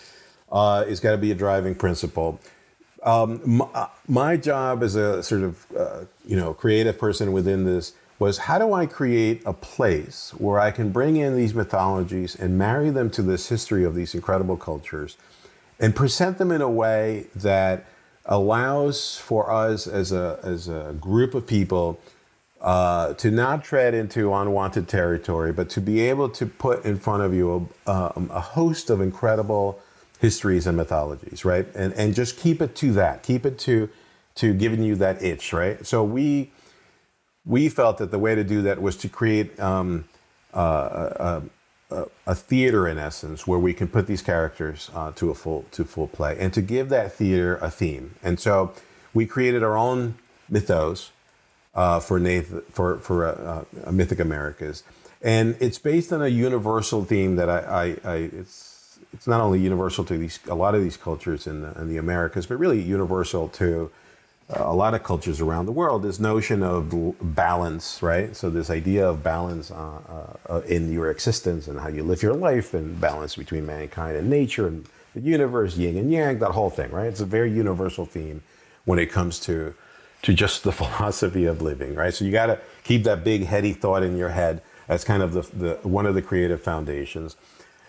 [0.51, 2.41] uh, is got to be a driving principle.
[3.03, 7.63] Um, my, uh, my, job as a sort of uh, you know creative person within
[7.63, 12.35] this was how do I create a place where I can bring in these mythologies
[12.35, 15.17] and marry them to this history of these incredible cultures
[15.79, 17.85] and present them in a way that
[18.25, 21.99] allows for us as a, as a group of people
[22.61, 27.21] uh, to not tread into unwanted territory, but to be able to put in front
[27.21, 29.79] of you a, um, a host of incredible
[30.19, 31.67] histories and mythologies, right?
[31.75, 33.89] And, and just keep it to that, keep it to,
[34.35, 35.85] to giving you that itch, right?
[35.85, 36.51] So we,
[37.45, 40.05] we felt that the way to do that was to create um,
[40.53, 41.39] uh,
[41.89, 45.35] a, a, a, theater in essence where we can put these characters uh, to a
[45.35, 48.15] full to full play and to give that theater a theme.
[48.23, 48.73] And so
[49.13, 50.15] we created our own
[50.49, 51.11] mythos
[51.75, 54.83] uh, for Nathan, for for uh, uh, Mythic Americas,
[55.21, 59.59] and it's based on a universal theme that I, I, I it's it's not only
[59.59, 62.81] universal to these a lot of these cultures in the, in the Americas, but really
[62.81, 63.91] universal to
[64.49, 68.35] a lot of cultures around the world, this notion of balance, right?
[68.35, 72.35] So this idea of balance uh, uh, in your existence and how you live your
[72.35, 76.69] life, and balance between mankind and nature and the universe, yin and yang, that whole
[76.69, 77.07] thing, right?
[77.07, 78.43] It's a very universal theme
[78.83, 79.73] when it comes to
[80.21, 82.13] to just the philosophy of living, right?
[82.13, 85.33] So you got to keep that big heady thought in your head as kind of
[85.33, 87.35] the, the one of the creative foundations,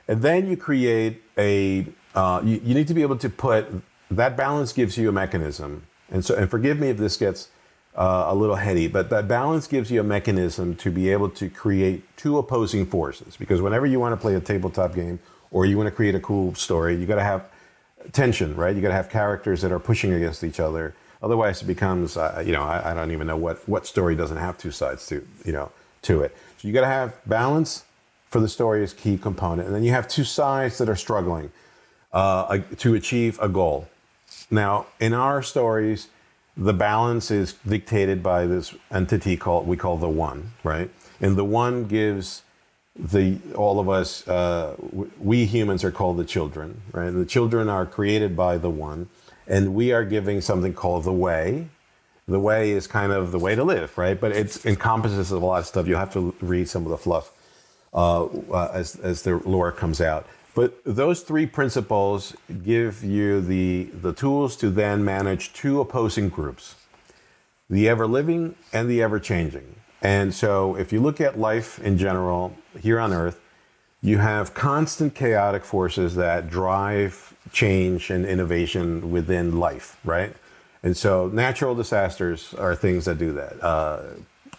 [0.09, 1.87] and then you create a.
[2.15, 3.67] Uh, you, you need to be able to put
[4.11, 7.49] that balance gives you a mechanism and so, and forgive me if this gets
[7.95, 11.49] uh, a little heady, but that balance gives you a mechanism to be able to
[11.49, 13.37] create two opposing forces.
[13.37, 15.19] Because whenever you want to play a tabletop game
[15.51, 17.49] or you want to create a cool story, you got to have
[18.13, 18.77] tension, right?
[18.77, 22.43] You got to have characters that are pushing against each other, Otherwise, it becomes uh,
[22.45, 25.27] you know I, I don't even know what what story doesn't have two sides to
[25.45, 25.71] you know
[26.03, 26.37] to it.
[26.59, 27.85] So you got to have balance
[28.29, 31.51] for the story is key component, and then you have two sides that are struggling
[32.13, 33.89] uh, to achieve a goal.
[34.51, 36.09] Now, in our stories,
[36.57, 40.91] the balance is dictated by this entity called we call the one, right?
[41.21, 42.43] And the one gives
[42.99, 44.75] the all of us uh,
[45.19, 47.09] we humans are called the children, right?
[47.09, 49.09] And the children are created by the one,
[49.47, 51.69] and we are giving something called the way.
[52.29, 54.19] The way is kind of the way to live, right?
[54.19, 55.87] But it encompasses a lot of stuff.
[55.87, 57.31] You have to read some of the fluff
[57.93, 60.27] uh, uh, as as the lore comes out.
[60.57, 66.75] But those three principles give you the, the tools to then manage two opposing groups
[67.69, 69.75] the ever living and the ever changing.
[70.01, 73.41] And so, if you look at life in general here on Earth,
[74.01, 80.33] you have constant chaotic forces that drive change and innovation within life, right?
[80.83, 83.63] And so, natural disasters are things that do that.
[83.63, 84.03] Uh,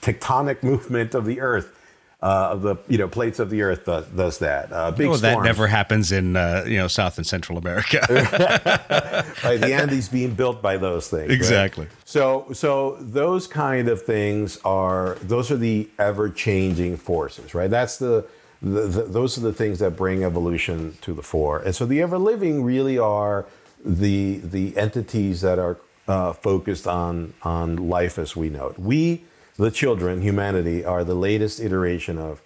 [0.02, 1.77] tectonic movement of the Earth
[2.22, 4.72] uh, of the you know plates of the earth does, does that.
[4.72, 8.00] Uh, big oh, that never happens in uh, you know South and Central America.
[9.44, 11.32] right, the Andes being built by those things.
[11.32, 11.86] Exactly.
[11.86, 11.94] Right?
[12.06, 17.70] So so those kind of things are those are the ever changing forces, right?
[17.70, 18.26] That's the,
[18.64, 22.02] the, the those are the things that bring evolution to the fore, and so the
[22.02, 23.46] ever living really are
[23.86, 25.78] the the entities that are
[26.08, 28.80] uh, focused on on life as we know it.
[28.80, 29.24] We
[29.58, 32.42] the children, humanity, are the latest iteration of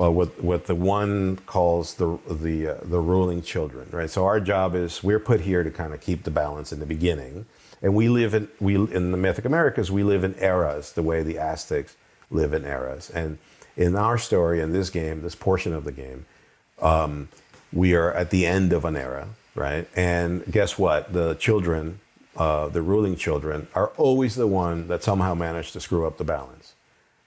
[0.00, 4.08] uh, what what the one calls the the uh, the ruling children, right?
[4.10, 6.86] So our job is we're put here to kind of keep the balance in the
[6.86, 7.46] beginning,
[7.82, 11.22] and we live in we in the mythic Americas we live in eras the way
[11.22, 11.96] the Aztecs
[12.30, 13.38] live in eras, and
[13.76, 16.26] in our story in this game, this portion of the game,
[16.80, 17.28] um,
[17.72, 19.88] we are at the end of an era, right?
[19.96, 21.12] And guess what?
[21.12, 21.98] The children
[22.36, 26.24] uh, the ruling children are always the one that somehow managed to screw up the
[26.24, 26.74] balance.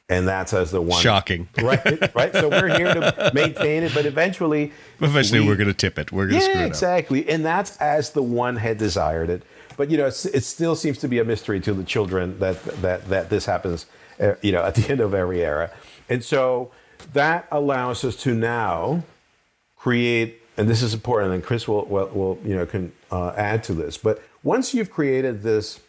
[0.10, 1.02] And that's as the one.
[1.02, 1.48] Shocking.
[1.62, 2.16] Right.
[2.16, 2.34] Right.
[2.34, 4.72] So we're here to maintain it, but eventually.
[5.00, 6.12] Eventually, we, are going to tip it.
[6.12, 7.30] We're going to yeah, screw it exactly.
[7.30, 9.44] And that's as the one had desired it.
[9.78, 13.08] But, you know, it still seems to be a mystery to the children that, that,
[13.10, 13.86] that this happens,
[14.20, 15.72] uh, you know, at the end of every era.
[16.10, 16.72] And so
[17.13, 19.04] that allows us to now
[19.78, 23.63] create, and this is important, and Chris will, will, will you know, can uh, add
[23.66, 25.80] to this, but once you've created this,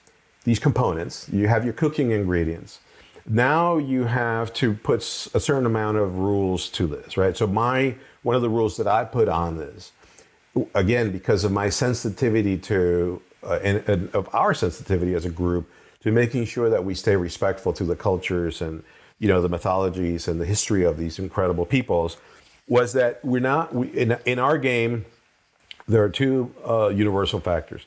[0.44, 2.80] these components, you have your cooking ingredients.
[3.26, 7.36] Now you have to put a certain amount of rules to this, right?
[7.36, 9.92] So my one of the rules that I put on this,
[10.74, 15.70] again, because of my sensitivity to uh, and, and of our sensitivity as a group
[16.00, 18.82] to making sure that we stay respectful to the cultures and
[19.18, 22.18] you know the mythologies and the history of these incredible peoples,
[22.68, 25.06] was that we're not we, in in our game.
[25.88, 27.84] There are two uh, universal factors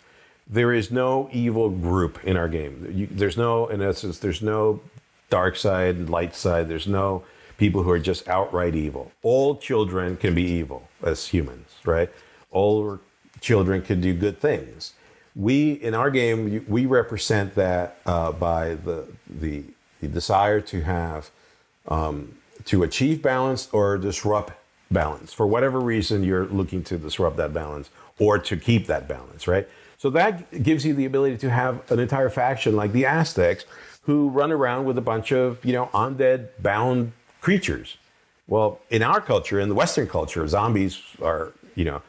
[0.49, 2.91] there is no evil group in our game.
[2.93, 4.81] You, there's no, in essence, there's no
[5.29, 6.69] dark side light side.
[6.69, 7.23] There's no
[7.57, 9.11] people who are just outright evil.
[9.23, 12.09] All children can be evil as humans, right?
[12.51, 12.99] All
[13.41, 14.93] children can do good things.
[15.35, 19.63] We, in our game, we represent that uh, by the, the,
[19.99, 21.29] the desire to have,
[21.87, 24.53] um, to achieve balance or disrupt
[24.89, 25.33] balance.
[25.33, 29.67] For whatever reason, you're looking to disrupt that balance or to keep that balance, right?
[29.97, 33.65] So that gives you the ability to have an entire faction like the Aztecs
[34.03, 37.97] who run around with a bunch of, you know, undead bound creatures.
[38.47, 42.01] Well, in our culture, in the Western culture, zombies are, you know,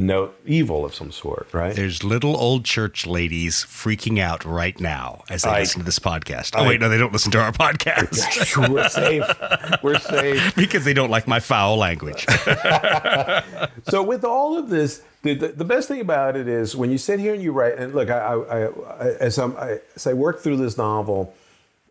[0.00, 1.74] denote evil of some sort, right?
[1.74, 5.98] There's little old church ladies freaking out right now as they I, listen to this
[5.98, 6.52] podcast.
[6.54, 8.68] Oh, I, wait, no, they don't listen to our podcast.
[8.68, 9.82] We're safe.
[9.82, 10.54] We're safe.
[10.56, 12.26] because they don't like my foul language.
[13.88, 16.98] so, with all of this, the, the, the, best thing about it is when you
[16.98, 20.40] sit here and you write, and look, I, I, I as, i as I work
[20.40, 21.34] through this novel,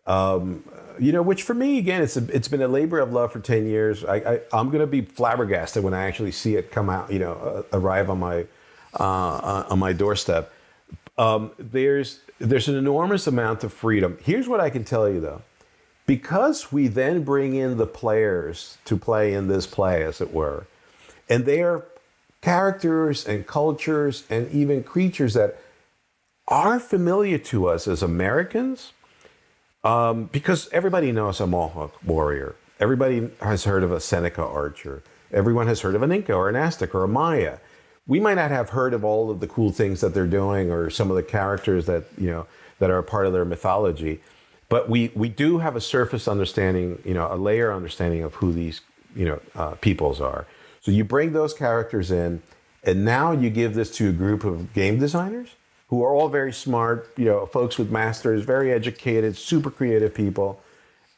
[0.06, 0.62] um,
[0.98, 3.40] you know, which for me, again, it's a, it's been a labor of love for
[3.40, 4.04] ten years.
[4.04, 4.16] I,
[4.52, 7.32] I am going to be flabbergasted when I actually see it come out, you know,
[7.72, 8.46] uh, arrive on my
[8.98, 10.52] uh, uh, on my doorstep.
[11.18, 14.18] Um, there's there's an enormous amount of freedom.
[14.22, 15.42] Here's what I can tell you though,
[16.06, 20.66] because we then bring in the players to play in this play, as it were,
[21.28, 21.84] and they are
[22.42, 25.58] characters and cultures and even creatures that
[26.48, 28.92] are familiar to us as Americans
[29.86, 32.56] um, because everybody knows a Mohawk warrior.
[32.80, 35.02] Everybody has heard of a Seneca archer.
[35.32, 37.58] Everyone has heard of an Inca or an Aztec or a Maya.
[38.06, 40.90] We might not have heard of all of the cool things that they're doing or
[40.90, 42.46] some of the characters that you know
[42.80, 44.20] that are part of their mythology,
[44.68, 48.52] but we we do have a surface understanding, you know, a layer understanding of who
[48.52, 48.80] these
[49.14, 50.46] you know uh, peoples are.
[50.80, 52.42] So you bring those characters in,
[52.82, 55.50] and now you give this to a group of game designers
[55.88, 60.60] who are all very smart, you know, folks with masters, very educated, super creative people.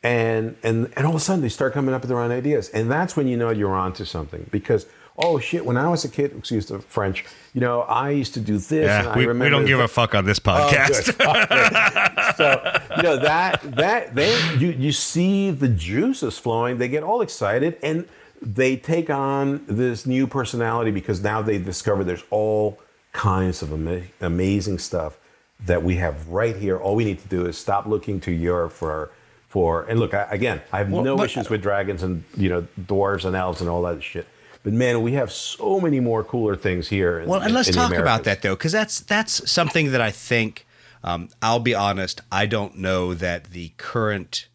[0.02, 2.68] And, and, and all of a sudden they start coming up with their own ideas.
[2.68, 4.86] And that's when you know you're onto something because
[5.20, 8.40] oh shit, when I was a kid, excuse the French, you know, I used to
[8.40, 8.70] do this.
[8.88, 11.18] and Yeah, we, we don't give a fuck on this Oh, podcast.
[11.18, 12.36] good.
[12.36, 16.78] so you know that that they you you see the juices flowing.
[16.78, 18.06] They get all excited and
[18.40, 22.78] they take on this new personality because now they discover there's all
[23.18, 25.18] kinds of ama- amazing stuff
[25.66, 26.76] that we have right here.
[26.78, 29.10] All we need to do is stop looking to Europe for
[29.48, 30.60] for and look I, again.
[30.72, 33.82] I have no but- issues with dragons and you know dwarves and elves and all
[33.82, 34.26] that shit.
[34.64, 37.20] But man, we have so many more cooler things here.
[37.20, 40.64] in- Well, and let's talk about that though, because that's that's something that I think.
[41.04, 42.20] Um, I'll be honest.
[42.30, 44.48] I don't know that the current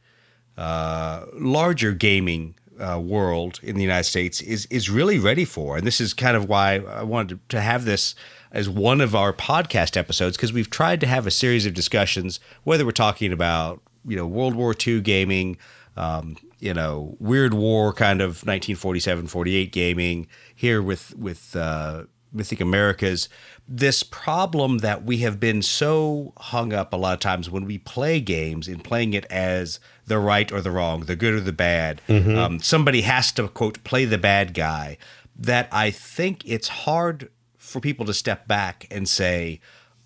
[0.57, 5.85] uh, larger gaming uh, world in the United States is is really ready for, and
[5.87, 8.15] this is kind of why I wanted to have this
[8.53, 12.39] as one of our podcast episodes because we've tried to have a series of discussions,
[12.63, 15.57] whether we're talking about you know World War II gaming,
[15.97, 22.61] um, you know Weird War kind of 1947 48 gaming here with with uh, Mythic
[22.61, 23.27] Americas.
[23.67, 27.79] This problem that we have been so hung up a lot of times when we
[27.79, 31.53] play games in playing it as the right or the wrong, the good or the
[31.53, 32.01] bad.
[32.37, 34.97] Um, somebody has to quote play the bad guy.
[35.35, 37.29] That I think it's hard
[37.73, 39.59] for people to step back and say,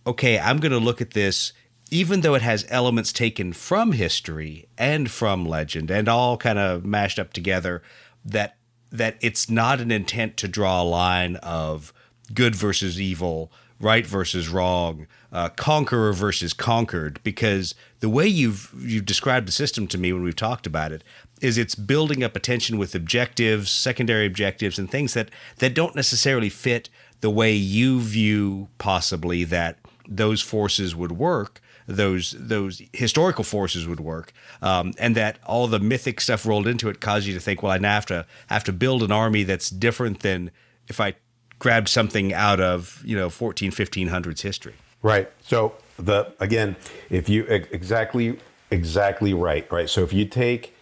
[0.08, 1.54] okay, I'm going to look at this,
[1.92, 6.86] even though it has elements taken from history and from legend and all kind of
[6.86, 7.84] mashed up together,
[8.26, 8.56] that
[8.90, 11.94] that it's not an intent to draw a line of
[12.34, 13.52] good versus evil,
[13.82, 19.88] right versus wrong, uh, conqueror versus conquered, because the way you've you've described the system
[19.88, 21.04] to me when we've talked about it
[21.42, 26.50] is it's building up attention with objectives, secondary objectives, and things that that don't necessarily
[26.50, 26.90] fit
[27.22, 34.02] the way you view possibly that those forces would work those those historical forces would
[34.02, 37.64] work, um, and that all the mythic stuff rolled into it caused you to think,
[37.64, 40.52] well, I now have to have to build an army that's different than
[40.90, 41.16] if I
[41.60, 44.76] grabbed something out of you know 14 1500s history.
[45.02, 45.32] Right.
[45.42, 46.76] So the again,
[47.10, 48.38] if you exactly
[48.70, 49.90] exactly right, right.
[49.90, 50.76] So if you take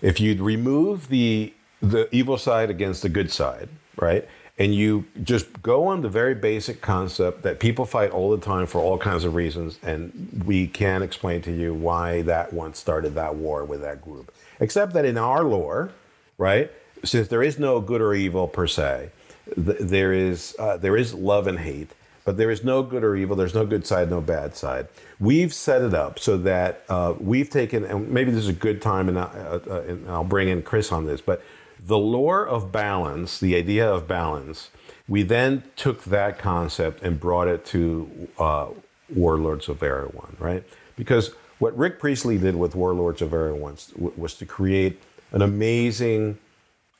[0.00, 4.28] if you remove the the evil side against the good side, right?
[4.58, 8.66] And you just go on the very basic concept that people fight all the time
[8.66, 13.14] for all kinds of reasons, and we can explain to you why that once started
[13.14, 14.32] that war with that group.
[14.60, 15.92] Except that in our lore,
[16.36, 16.70] right,
[17.02, 19.10] since there is no good or evil per se,
[19.54, 21.90] th- there is uh, there is love and hate,
[22.24, 23.34] but there is no good or evil.
[23.34, 24.86] There's no good side, no bad side.
[25.18, 28.82] We've set it up so that uh, we've taken, and maybe this is a good
[28.82, 31.42] time, and, I, uh, uh, and I'll bring in Chris on this, but
[31.84, 34.70] the lore of balance, the idea of balance,
[35.08, 38.68] we then took that concept and brought it to uh,
[39.14, 40.64] Warlords of Erewhon, right?
[40.96, 45.02] Because what Rick Priestley did with Warlords of Erewhon was, was to create
[45.32, 46.38] an amazing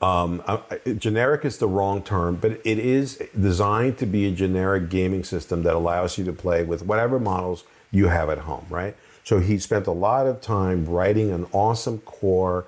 [0.00, 0.58] um, uh,
[0.98, 5.62] generic is the wrong term, but it is designed to be a generic gaming system
[5.62, 7.62] that allows you to play with whatever models
[7.92, 8.96] you have at home, right?
[9.22, 12.66] So he spent a lot of time writing an awesome core,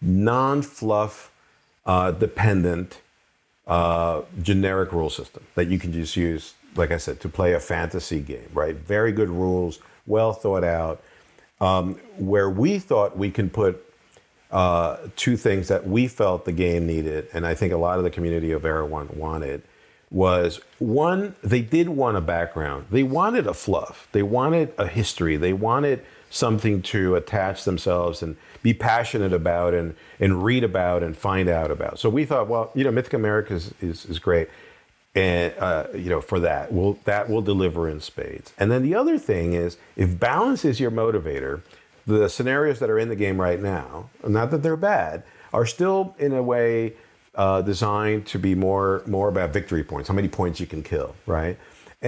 [0.00, 1.32] non-fluff
[1.86, 3.00] uh, dependent
[3.66, 7.60] uh, generic rule system that you can just use, like I said, to play a
[7.60, 8.76] fantasy game, right?
[8.76, 11.02] Very good rules, well thought out.
[11.60, 13.82] Um, where we thought we can put
[14.50, 18.04] uh, two things that we felt the game needed, and I think a lot of
[18.04, 19.62] the community of Erewhon wanted,
[20.10, 22.86] was one, they did want a background.
[22.90, 24.06] They wanted a fluff.
[24.12, 25.36] They wanted a history.
[25.36, 31.16] They wanted something to attach themselves and be passionate about and, and read about and
[31.16, 31.98] find out about.
[31.98, 34.48] So we thought, well, you know, Mythic America is, is, is great.
[35.14, 38.52] And, uh, you know, for that, will that will deliver in spades.
[38.58, 41.62] And then the other thing is, if balance is your motivator,
[42.06, 45.22] the scenarios that are in the game right now, not that they're bad,
[45.54, 46.92] are still in a way
[47.34, 51.14] uh, designed to be more more about victory points, how many points you can kill,
[51.26, 51.56] right?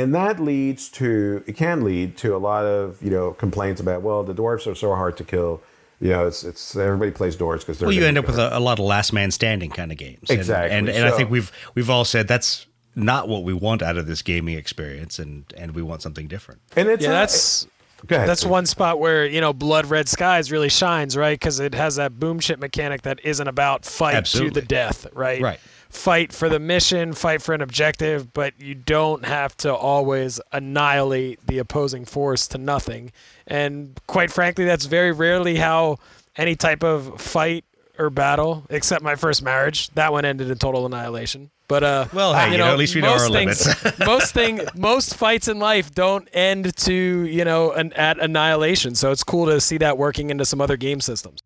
[0.03, 4.03] And that leads to it can lead to a lot of you know complaints about
[4.03, 5.61] well the dwarfs are so hard to kill,
[6.01, 8.61] you know it's it's everybody plays dwarves because Well, you end up with a, a
[8.61, 10.30] lot of last man standing kind of games.
[10.30, 10.76] And- Exactly.
[10.76, 13.96] And, and, I So- think we've we've all said that's not what we want out
[13.96, 16.61] of this gaming experience, and and we want something different.
[16.76, 17.66] and it's Yeah, a- that's
[18.07, 18.51] go ahead, that's Steve.
[18.51, 21.38] one spot where you know Blood Red Skies really shines, right?
[21.38, 24.51] Because it has that boom shit mechanic that isn't about fight Absolutely.
[24.55, 25.40] to the death, right?
[25.40, 25.61] Right.
[25.89, 31.47] Fight for the mission, fight for an objective, but you don't have to always annihilate
[31.47, 33.11] the opposing force to nothing.
[33.47, 35.99] And quite frankly, that's very rarely how
[36.36, 37.64] any type of fight
[37.99, 39.89] or battle, except my first marriage.
[39.91, 41.51] That one ended in total annihilation.
[41.66, 44.61] But uh, Well, hey, you know, at least we know most our things, most thing,
[44.74, 48.95] most fights in life don't end to you know an, at annihilation.
[48.95, 51.43] So it's cool to see that working into some other game systems.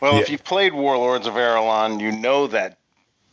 [0.00, 2.78] Well, if you've played Warlords of Erewhon, you know that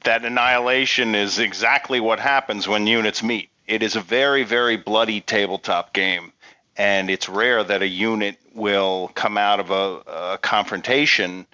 [0.07, 3.49] that annihilation is exactly what happens when units meet.
[3.67, 6.31] It is a very, very bloody tabletop game,
[6.77, 11.45] and it's rare that a unit will come out of a, a confrontation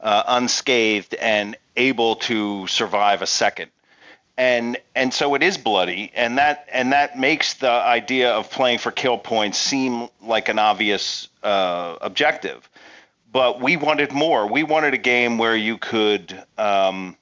[0.00, 3.70] uh, unscathed and able to survive a second.
[4.38, 8.78] And and so it is bloody, and that and that makes the idea of playing
[8.78, 12.66] for kill points seem like an obvious uh, objective
[13.30, 14.46] but we wanted more.
[14.46, 17.14] We wanted a game where you could, um,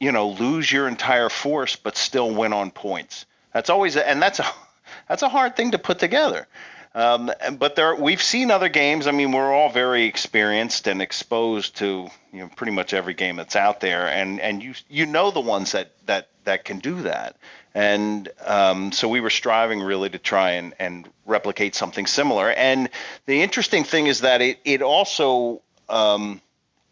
[0.00, 3.26] you know, lose your entire force but still win on points.
[3.52, 4.46] That's always, a, and that's a
[5.08, 6.48] that's a hard thing to put together.
[6.92, 9.06] Um, but there, we've seen other games.
[9.06, 13.36] I mean, we're all very experienced and exposed to you know pretty much every game
[13.36, 17.02] that's out there, and and you you know the ones that that that can do
[17.02, 17.36] that.
[17.74, 22.50] And um, so we were striving really to try and, and replicate something similar.
[22.50, 22.88] And
[23.26, 26.40] the interesting thing is that it it also um,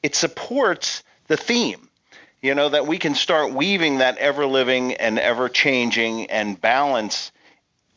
[0.05, 1.88] it supports the theme.
[2.41, 7.33] You know that we can start weaving that ever living and ever changing and balance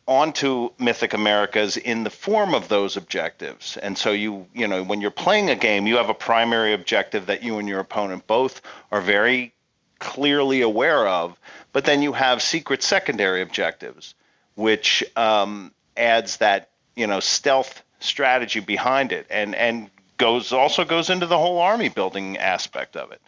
[0.06, 3.76] onto Mythic Americas in the form of those objectives.
[3.76, 7.26] And so you, you know, when you're playing a game, you have a primary objective
[7.26, 9.52] that you and your opponent both are very
[10.00, 11.38] clearly aware of,
[11.72, 14.14] but then you have secret secondary objectives,
[14.56, 21.08] which um, adds that, you know, stealth strategy behind it and and goes also goes
[21.08, 23.20] into the whole army building aspect of it.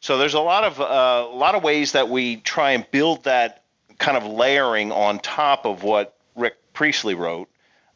[0.00, 3.24] So there's a lot of uh, a lot of ways that we try and build
[3.24, 3.64] that
[3.98, 7.48] kind of layering on top of what Rick Priestley wrote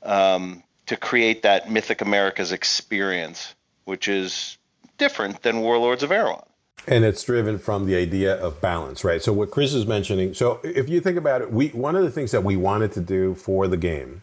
[0.02, 4.58] um, to create that Mythic America's experience, which is
[4.98, 6.44] different than Warlords of Erewhon.
[6.88, 9.22] And it's driven from the idea of balance, right?
[9.22, 10.34] So what Chris is mentioning.
[10.34, 13.00] So if you think about it, we one of the things that we wanted to
[13.00, 14.22] do for the game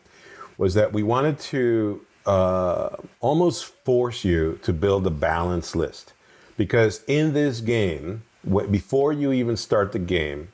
[0.57, 2.89] was that we wanted to uh,
[3.21, 6.13] almost force you to build a balance list,
[6.59, 8.21] because in this game,
[8.69, 10.49] before you even start the game,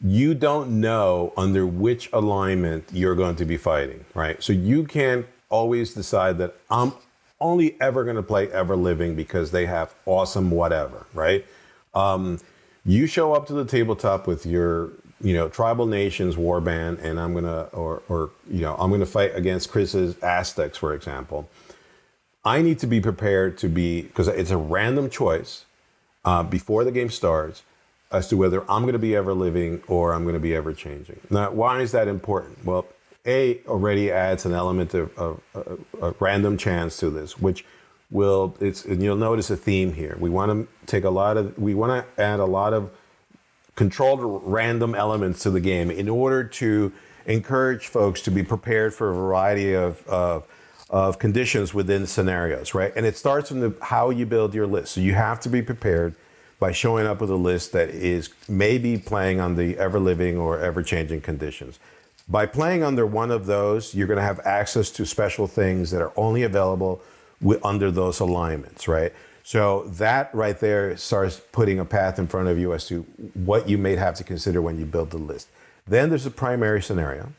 [0.00, 4.40] you don't know under which alignment you're going to be fighting, right?
[4.40, 6.92] So you can't always decide that I'm
[7.40, 11.44] only ever going to play Ever Living because they have awesome whatever, right?
[11.94, 12.38] Um,
[12.86, 14.90] you show up to the tabletop with your,
[15.20, 19.34] you know, tribal nations warband, and I'm gonna, or, or you know, I'm gonna fight
[19.34, 21.50] against Chris's Aztecs, for example.
[22.44, 25.66] I need to be prepared to be because it's a random choice
[26.24, 27.62] uh, before the game starts
[28.10, 30.72] as to whether I'm going to be ever living or I'm going to be ever
[30.72, 31.20] changing.
[31.28, 32.64] Now, why is that important?
[32.64, 32.86] Well,
[33.26, 37.64] A already adds an element of, of, random chance to this, which
[38.10, 40.16] will it's and you'll notice a theme here.
[40.18, 42.90] We want to take a lot of we want to add a lot of
[43.76, 46.92] controlled random elements to the game in order to
[47.26, 50.44] encourage folks to be prepared for a variety of, of,
[50.90, 52.92] of conditions within scenarios, right?
[52.96, 54.92] And it starts from the, how you build your list.
[54.92, 56.16] So you have to be prepared
[56.58, 60.58] by showing up with a list that is maybe playing on the ever living or
[60.58, 61.78] ever changing conditions.
[62.28, 66.02] By playing under one of those, you're going to have access to special things that
[66.02, 67.00] are only available
[67.40, 69.12] wi- under those alignments, right?
[69.42, 73.02] So that right there starts putting a path in front of you as to
[73.34, 75.48] what you may have to consider when you build the list.
[75.86, 77.32] Then there's a primary scenario.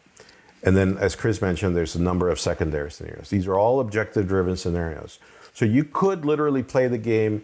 [0.63, 3.29] And then, as Chris mentioned, there's a number of secondary scenarios.
[3.29, 5.19] These are all objective driven scenarios.
[5.53, 7.43] So you could literally play the game,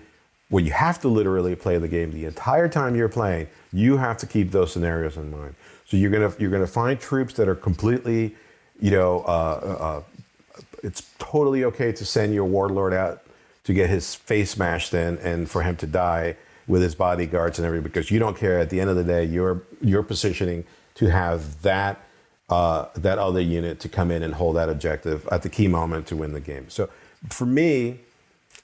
[0.50, 3.48] well, you have to literally play the game the entire time you're playing.
[3.74, 5.56] You have to keep those scenarios in mind.
[5.86, 8.36] So you're gonna you're gonna find troops that are completely,
[8.80, 13.24] you know, uh, uh, it's totally okay to send your warlord out
[13.64, 16.36] to get his face smashed in and for him to die
[16.68, 18.60] with his bodyguards and everything because you don't care.
[18.60, 20.66] At the end of the day, you're you're positioning
[20.96, 22.02] to have that
[22.50, 26.08] uh, that other unit to come in and hold that objective at the key moment
[26.08, 26.70] to win the game.
[26.70, 26.90] So
[27.30, 28.00] for me,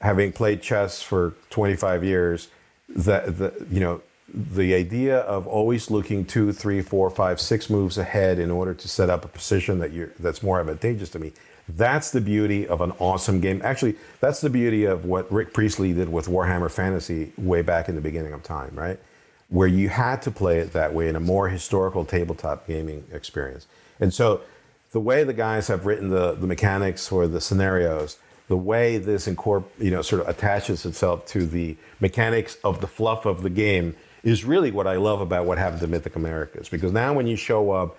[0.02, 2.50] having played chess for 25 years,
[2.90, 4.02] that the you know
[4.34, 8.88] the idea of always looking two, three, four, five, six moves ahead in order to
[8.88, 11.34] set up a position that you that's more advantageous to me.
[11.68, 13.62] That's the beauty of an awesome game.
[13.64, 17.96] Actually, that's the beauty of what Rick Priestley did with Warhammer Fantasy way back in
[17.96, 19.00] the beginning of time, right?
[19.54, 23.68] Where you had to play it that way in a more historical tabletop gaming experience.
[24.00, 24.28] And so
[24.92, 29.28] the way the guys have written the, the mechanics for the scenarios, the way this
[29.28, 33.50] incorp- you know, sort of attaches itself to the mechanics of the fluff of the
[33.66, 36.68] game is really what I love about what happened to Mythic Americas.
[36.70, 37.90] Because now when you show up,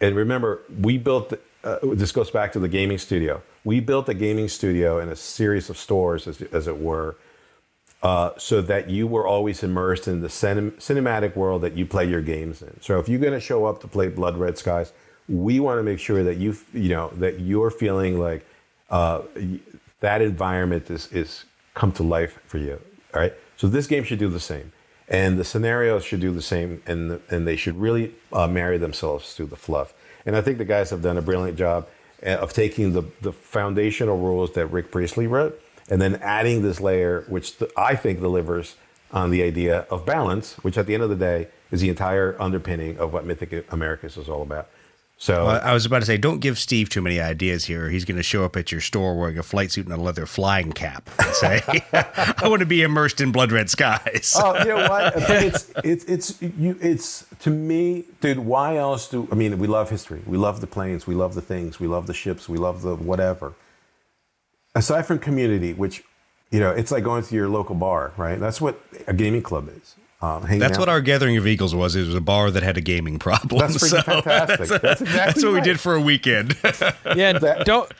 [0.00, 3.42] and remember, we built, uh, this goes back to the gaming studio.
[3.64, 7.16] We built a gaming studio in a series of stores, as, as it were,
[8.02, 12.06] uh, so that you were always immersed in the cinem- cinematic world that you play
[12.06, 12.80] your games in.
[12.80, 14.92] So if you're going to show up to play Blood Red Skies,
[15.28, 18.44] we want to make sure that you you know that you're feeling like
[18.90, 19.22] uh,
[20.00, 21.44] that environment is is
[21.74, 22.80] come to life for you.
[23.14, 23.34] All right.
[23.56, 24.72] So this game should do the same,
[25.08, 28.78] and the scenarios should do the same, and the, and they should really uh, marry
[28.78, 29.92] themselves to the fluff.
[30.24, 31.86] And I think the guys have done a brilliant job
[32.24, 35.60] uh, of taking the the foundational rules that Rick Priestley wrote
[35.90, 38.76] and then adding this layer, which th- I think delivers
[39.12, 42.40] on the idea of balance, which at the end of the day is the entire
[42.40, 44.68] underpinning of what Mythic Americas is all about.
[45.18, 47.90] So Well, I was about to say, don't give Steve too many ideas here.
[47.90, 50.24] He's going to show up at your store wearing a flight suit and a leather
[50.24, 51.60] flying cap and say,
[51.92, 55.12] "I want to be immersed in blood red skies." oh, you know what?
[55.28, 56.78] But it's it's it's you.
[56.80, 58.38] It's to me, dude.
[58.38, 59.58] Why else do I mean?
[59.58, 60.22] We love history.
[60.26, 61.06] We love the planes.
[61.06, 61.78] We love the things.
[61.78, 62.48] We love the ships.
[62.48, 63.52] We love the whatever.
[64.74, 66.04] Aside from community, which
[66.50, 68.38] you know, it's like going to your local bar, right?
[68.38, 69.94] That's what a gaming club is.
[70.22, 70.80] Um, hanging That's out.
[70.80, 71.96] what our Gathering of Eagles was.
[71.96, 73.60] It was a bar that had a gaming problem.
[73.60, 74.82] That's freaking fantastic.
[74.82, 76.56] That's exactly That's what we did for a weekend.
[77.16, 77.90] Yeah, and don't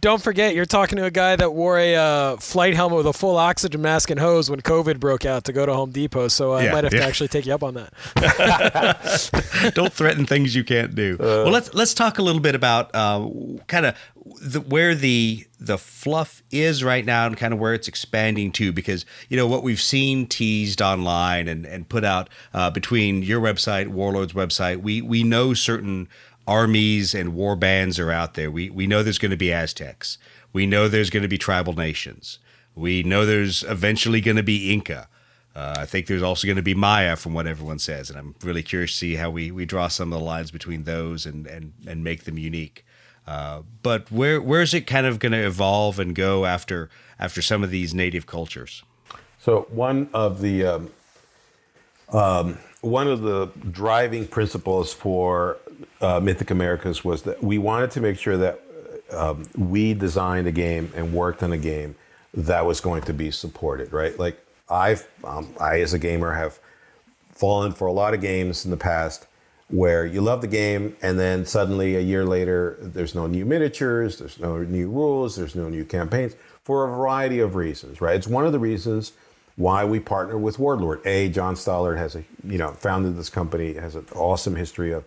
[0.00, 3.12] don't forget you're talking to a guy that wore a uh, flight helmet with a
[3.12, 6.28] full oxygen mask and hose when COVID broke out to go to Home Depot.
[6.28, 7.00] So I Yeah, might have yeah.
[7.00, 9.72] to actually take you up on that.
[9.74, 11.16] don't threaten things you can't do.
[11.18, 13.28] well, let's let's talk a little bit about uh,
[13.66, 13.94] kind of
[14.40, 18.72] the, where the the fluff is right now and kind of where it's expanding to
[18.72, 23.40] because you know what we've seen teased online and and put out uh, between your
[23.40, 24.80] website, Warlord's website.
[24.82, 26.08] We we know certain
[26.48, 28.50] armies and war bands are out there.
[28.50, 30.18] We we know there's going to be Aztecs.
[30.52, 32.38] We know there's going to be tribal nations.
[32.74, 35.08] We know there's eventually going to be Inca.
[35.54, 38.34] Uh, I think there's also going to be Maya, from what everyone says, and I'm
[38.44, 41.46] really curious to see how we, we draw some of the lines between those and
[41.46, 42.84] and, and make them unique.
[43.26, 46.88] Uh, but where where's it kind of going to evolve and go after
[47.18, 48.82] after some of these native cultures?
[49.38, 50.90] So one of the um,
[52.12, 55.58] um, one of the driving principles for
[56.00, 58.62] uh, Mythic Americas was that we wanted to make sure that
[59.10, 61.96] um, we designed a game and worked on a game
[62.34, 64.18] that was going to be supported, right?
[64.18, 64.38] Like
[64.68, 66.58] I've, um, I as a gamer have
[67.30, 69.26] fallen for a lot of games in the past
[69.70, 74.18] where you love the game and then suddenly a year later there's no new miniatures,
[74.18, 78.16] there's no new rules, there's no new campaigns for a variety of reasons, right?
[78.16, 79.12] It's one of the reasons
[79.56, 81.04] why we partner with Warlord.
[81.04, 85.04] A, John Stallard has a, you know, founded this company, has an awesome history of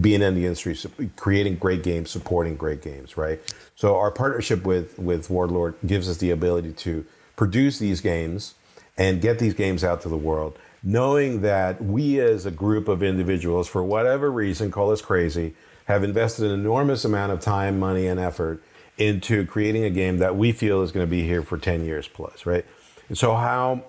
[0.00, 0.76] being in the industry,
[1.16, 3.40] creating great games, supporting great games, right?
[3.74, 7.04] So our partnership with with Warlord gives us the ability to
[7.36, 8.54] produce these games
[8.96, 13.02] and get these games out to the world, knowing that we as a group of
[13.02, 15.54] individuals, for whatever reason, call us crazy,
[15.86, 18.62] have invested an enormous amount of time, money, and effort
[18.98, 22.06] into creating a game that we feel is going to be here for 10 years
[22.06, 22.66] plus, right?
[23.08, 23.84] And so how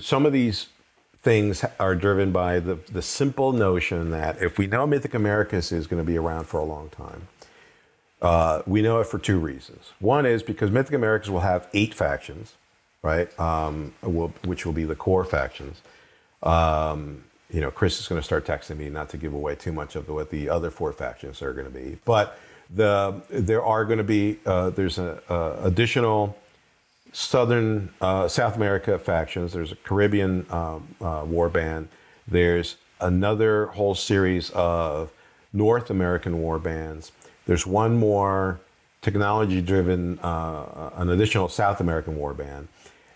[0.00, 0.68] some of these
[1.22, 5.86] things are driven by the, the simple notion that if we know Mythic Americas is
[5.86, 7.28] going to be around for a long time,
[8.20, 9.92] uh, we know it for two reasons.
[10.00, 12.54] One is because Mythic Americas will have eight factions,
[13.02, 13.38] right?
[13.38, 15.80] Um, will, which will be the core factions.
[16.42, 19.72] Um, you know, Chris is going to start texting me not to give away too
[19.72, 22.38] much of what the other four factions are going to be, but
[22.74, 26.36] the there are going to be uh, there's a, a additional
[27.12, 29.52] Southern uh, South America factions.
[29.52, 31.88] There's a Caribbean um, uh, war band.
[32.26, 35.12] There's another whole series of
[35.52, 37.12] North American war bands.
[37.46, 38.60] There's one more
[39.02, 42.68] technology-driven, uh, an additional South American war band,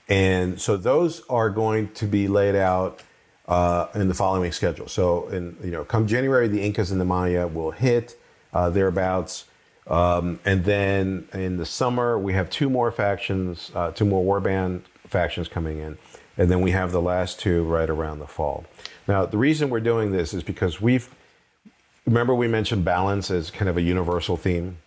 [0.08, 3.02] and so those are going to be laid out
[3.48, 4.88] uh, in the following schedule.
[4.88, 8.16] So, in you know, come January, the Incas and the Maya will hit
[8.52, 9.44] uh, thereabouts.
[9.86, 14.82] Um, and then in the summer, we have two more factions, uh, two more warband
[15.08, 15.98] factions coming in.
[16.36, 18.64] And then we have the last two right around the fall.
[19.08, 21.08] Now, the reason we're doing this is because we've,
[22.04, 24.78] remember we mentioned balance as kind of a universal theme?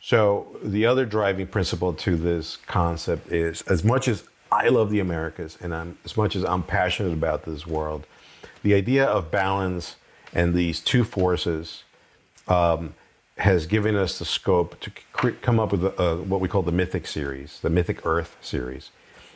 [0.00, 5.00] So the other driving principle to this concept is as much as I love the
[5.00, 8.06] Americas and I'm, as much as I'm passionate about this world,
[8.62, 9.96] the idea of balance
[10.32, 11.84] and these two forces
[12.48, 12.94] um,
[13.40, 16.62] has given us the scope to cre- come up with a, a, what we call
[16.62, 18.90] the Mythic series, the Mythic Earth series.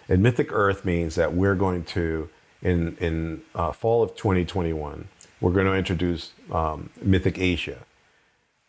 [0.09, 2.29] And Mythic Earth means that we're going to,
[2.63, 5.09] in, in uh, fall of 2021,
[5.41, 7.79] we're going to introduce um, Mythic Asia.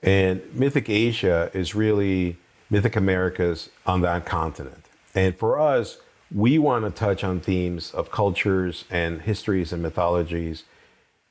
[0.02, 2.38] And Mythic Asia is really
[2.70, 4.86] Mythic Americas on that continent.
[5.14, 5.98] And for us,
[6.34, 10.64] we want to touch on themes of cultures and histories and mythologies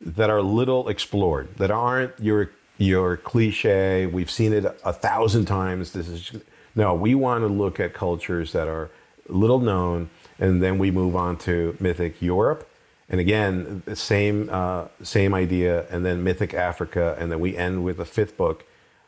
[0.01, 4.07] that are little explored, that aren't your your cliche.
[4.07, 5.93] We've seen it a thousand times.
[5.93, 6.33] This is
[6.75, 6.95] no.
[6.95, 8.91] We want to look at cultures that are
[9.29, 12.69] little known and then we move on to Mythic Europe,
[13.09, 17.85] and again the same uh, same idea, and then Mythic Africa, and then we end
[17.85, 18.65] with a fifth book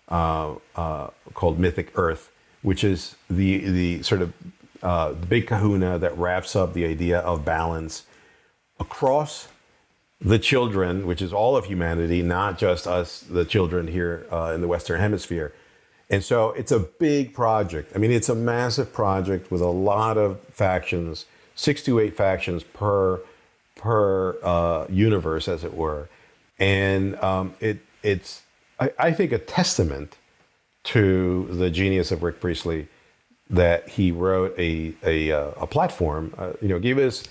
[0.09, 2.31] uh, uh, called Mythic Earth,
[2.63, 4.33] which is the the sort of
[4.83, 8.05] uh, big Kahuna that wraps up the idea of balance
[8.79, 9.49] across
[10.21, 14.61] the children, which is all of humanity, not just us, the children here uh, in
[14.61, 15.53] the Western Hemisphere.
[16.09, 17.93] And so it's a big project.
[17.95, 22.63] I mean, it's a massive project with a lot of factions, six to eight factions
[22.63, 23.21] per
[23.75, 26.09] per uh, universe, as it were.
[26.59, 28.43] And um, it it's
[28.79, 30.17] I, I think a testament
[30.85, 32.89] to the genius of Rick Priestley
[33.51, 36.33] that he wrote a a, uh, a platform.
[36.39, 37.25] Uh, you know, gave us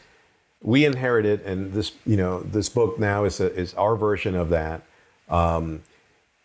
[0.65, 4.49] we inherited, and this you know this book now is a, is our version of
[4.49, 4.81] that.
[5.29, 5.83] Um,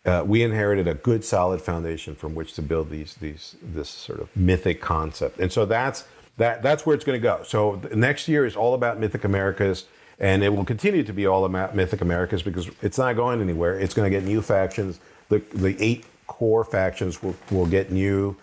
[0.05, 4.19] uh, we inherited a good solid foundation from which to build these these this sort
[4.19, 6.05] of mythic concept, and so that's
[6.37, 7.41] that that's where it's going to go.
[7.43, 9.85] So next year is all about Mythic Americas,
[10.19, 13.79] and it will continue to be all about Mythic Americas because it's not going anywhere.
[13.79, 14.99] It's going to get new factions.
[15.29, 18.37] The the eight core factions will will get new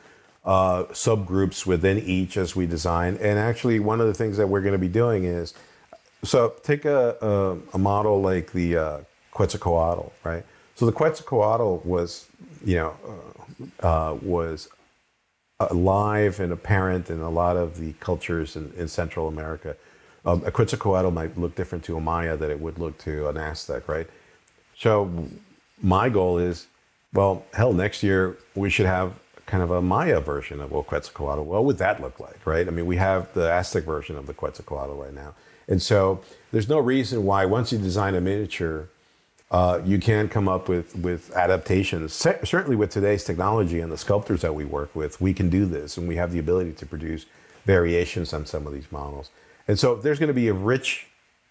[0.44, 3.16] uh, subgroups within each as we design.
[3.20, 5.54] And actually, one of the things that we're going to be doing is
[6.24, 8.98] so take a, a, a model like the uh,
[9.32, 10.44] Quetzalcoatl, right?
[10.74, 12.28] So the Quetzalcoatl was,
[12.64, 12.96] you know,
[13.82, 14.68] uh, uh, was
[15.60, 19.76] alive and apparent in a lot of the cultures in, in Central America.
[20.24, 23.36] Um, a Quetzalcoatl might look different to a Maya than it would look to an
[23.36, 24.08] Aztec, right?
[24.76, 25.28] So
[25.82, 26.66] my goal is,
[27.12, 29.14] well, hell, next year we should have
[29.46, 31.42] kind of a Maya version of a Quetzalcoatl.
[31.44, 32.68] What would that look like, right?
[32.68, 35.34] I mean, we have the Aztec version of the Quetzalcoatl right now.
[35.68, 38.88] And so there's no reason why once you design a miniature,
[39.50, 42.12] uh, you can't come up with, with adaptations.
[42.12, 45.66] C- certainly with today's technology and the sculptors that we work with, we can do
[45.66, 47.26] this and we have the ability to produce
[47.64, 49.30] variations on some of these models.
[49.66, 51.06] And so there's going to be a rich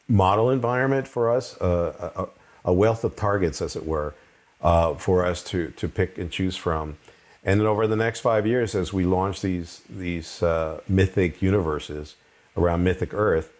[0.07, 4.15] model environment for us, uh, a, a, wealth of targets, as it were,
[4.61, 6.97] uh, for us to, to pick and choose from.
[7.43, 12.15] And then over the next five years, as we launch these, these uh, mythic universes
[12.55, 13.51] around Mythic Earth,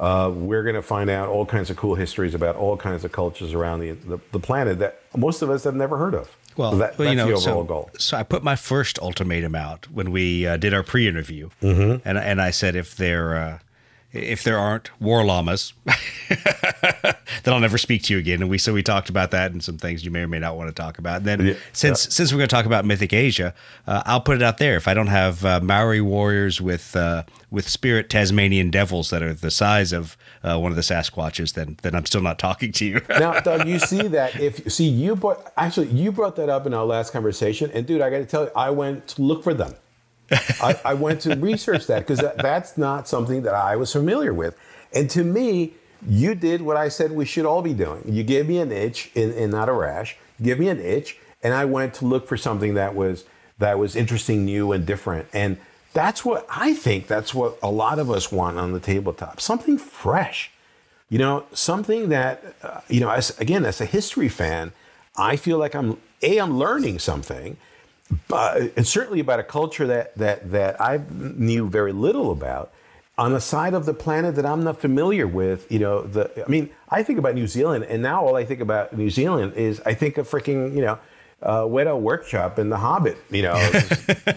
[0.00, 3.12] uh, we're going to find out all kinds of cool histories about all kinds of
[3.12, 6.34] cultures around the, the, the planet that most of us have never heard of.
[6.56, 7.90] Well, so that, well, you know, the overall so, goal.
[7.98, 12.08] So I put my first ultimatum out when we uh, did our pre-interview, Mm-hmm.
[12.08, 13.58] and and I said if there uh,
[14.12, 15.72] if there aren't war llamas,
[16.28, 18.40] then I'll never speak to you again.
[18.42, 20.56] And we so we talked about that and some things you may or may not
[20.56, 21.18] want to talk about.
[21.18, 21.54] And then Yeah.
[21.72, 23.54] since since we're going to talk about Mythic Asia,
[23.86, 24.76] uh, I'll put it out there.
[24.76, 29.34] If I don't have uh, Maori warriors with uh, with spirit Tasmanian devils that are
[29.34, 32.84] the size of uh, one of the Sasquatches, then then I'm still not talking to
[32.84, 33.00] you.
[33.10, 36.74] now, Doug, you see that if see you brought actually you brought that up in
[36.74, 39.54] our last conversation, and dude, I got to tell you, I went to look for
[39.54, 39.74] them.
[40.30, 44.32] I, I went to research that because that, that's not something that I was familiar
[44.32, 44.56] with,
[44.92, 45.74] and to me,
[46.08, 48.02] you did what I said we should all be doing.
[48.06, 50.16] You gave me an itch, and, and not a rash.
[50.42, 53.24] Give me an itch, and I went to look for something that was
[53.58, 55.58] that was interesting, new, and different, and.
[55.92, 57.08] That's what I think.
[57.08, 59.40] That's what a lot of us want on the tabletop.
[59.40, 60.52] Something fresh
[61.10, 64.72] you know something that uh, you know as again as a history fan
[65.16, 67.58] i feel like i'm a i'm learning something
[68.28, 72.72] but and certainly about a culture that that that i knew very little about
[73.18, 76.48] on a side of the planet that i'm not familiar with you know the i
[76.48, 79.80] mean i think about new zealand and now all i think about new zealand is
[79.86, 80.98] i think of freaking you know
[81.42, 83.54] uh, Weta Workshop and The Hobbit, you know,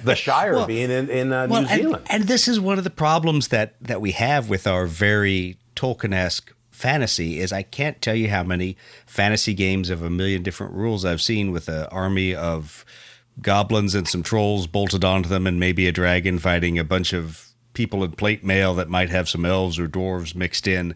[0.06, 2.08] the Shire Well- being in, in uh, Well, New and- Zealand.
[2.10, 6.54] And, this is one of the problems that that we have with our very Tolkien-esque
[6.72, 11.04] fantasy is I can't tell you how many fantasy games of a million different rules
[11.04, 12.86] I've seen with an army of
[13.42, 17.50] goblins and some trolls bolted onto them and maybe a dragon fighting a bunch of
[17.74, 20.96] people in plate mail that might have some elves or dwarves mixed in.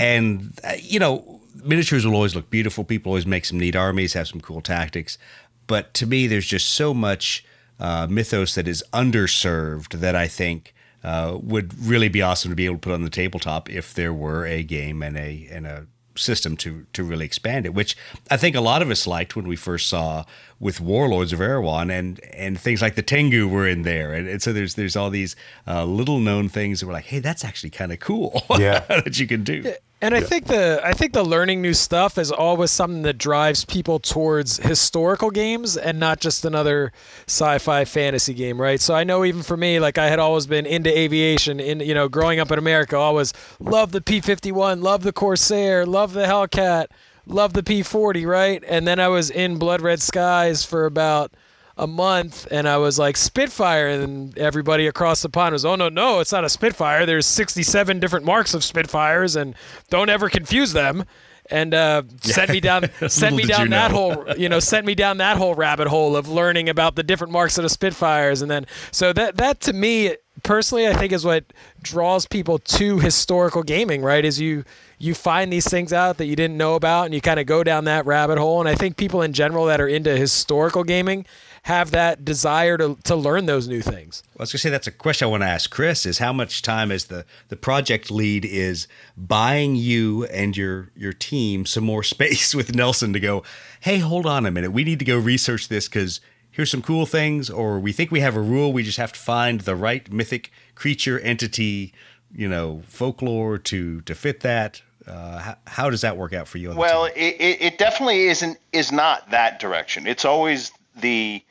[0.00, 2.84] And uh, you know, miniatures will always look beautiful.
[2.84, 5.18] People always make some neat armies, have some cool tactics.
[5.66, 7.44] But to me, there's just so much
[7.78, 12.66] uh, mythos that is underserved that I think uh, would really be awesome to be
[12.66, 15.86] able to put on the tabletop if there were a game and a and a
[16.16, 17.96] system to to really expand it, which
[18.30, 20.24] I think a lot of us liked when we first saw
[20.60, 24.42] with Warlords of Erewhon and and things like the Tengu were in there, and, and
[24.42, 25.34] so there's there's all these
[25.66, 28.80] uh, little known things that we're like, hey, that's actually kind of cool, Yeah.
[28.88, 29.72] that you can do.
[30.02, 33.64] And I think the I think the learning new stuff is always something that drives
[33.66, 36.92] people towards historical games and not just another
[37.26, 38.80] sci-fi fantasy game, right?
[38.80, 41.92] So I know even for me, like I had always been into aviation, in you
[41.94, 46.86] know, growing up in America, always loved the P-51, loved the Corsair, loved the Hellcat,
[47.26, 48.62] loved the P-40, right?
[48.66, 51.32] And then I was in Blood Red Skies for about
[51.80, 55.88] a month, and I was like Spitfire, and everybody across the pond was, oh no,
[55.88, 57.06] no, it's not a Spitfire.
[57.06, 59.54] There's 67 different marks of Spitfires, and
[59.88, 61.04] don't ever confuse them.
[61.50, 63.96] And uh, sent me down, sent me down that know.
[63.96, 67.32] whole, you know, sent me down that whole rabbit hole of learning about the different
[67.32, 71.24] marks of the Spitfires, and then so that that to me personally, I think is
[71.24, 71.44] what
[71.82, 74.02] draws people to historical gaming.
[74.02, 74.24] Right?
[74.24, 74.64] Is you
[75.00, 77.64] you find these things out that you didn't know about, and you kind of go
[77.64, 78.60] down that rabbit hole.
[78.60, 81.24] And I think people in general that are into historical gaming
[81.62, 84.22] have that desire to to learn those new things.
[84.38, 86.62] I was gonna say that's a question I want to ask Chris is how much
[86.62, 88.86] time is the the project lead is
[89.16, 93.42] buying you and your your team some more space with Nelson to go,
[93.80, 96.20] hey, hold on a minute, we need to go research this because
[96.50, 99.20] here's some cool things, or we think we have a rule, we just have to
[99.20, 101.94] find the right mythic creature entity,
[102.34, 104.82] you know, folklore to to fit that.
[105.10, 106.72] Uh, how, how does that work out for you?
[106.72, 110.06] Well, it, it, it definitely isn't is not that direction.
[110.06, 111.42] It's always the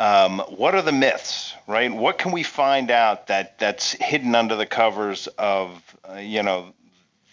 [0.00, 1.92] um, what are the myths, right?
[1.92, 6.74] What can we find out that that's hidden under the covers of uh, you know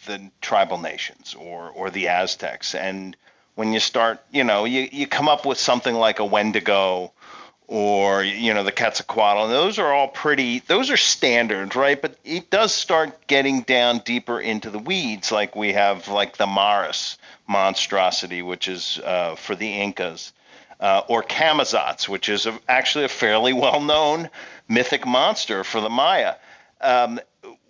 [0.06, 2.76] the tribal nations or or the Aztecs?
[2.76, 3.18] And
[3.56, 7.12] when you start, you know, you, you come up with something like a Wendigo
[7.72, 10.60] or you know the Quetzalcoatl, and those are all pretty.
[10.60, 12.00] Those are standard, right?
[12.00, 16.48] But it does start getting down deeper into the weeds, like we have like the
[16.48, 17.18] Maris
[17.48, 20.34] monstrosity, which is uh, for the Incas,
[20.82, 24.30] uh, or Camazotz, which is a, actually a fairly well-known
[24.68, 26.36] mythic monster for the Maya.
[26.82, 27.22] Um,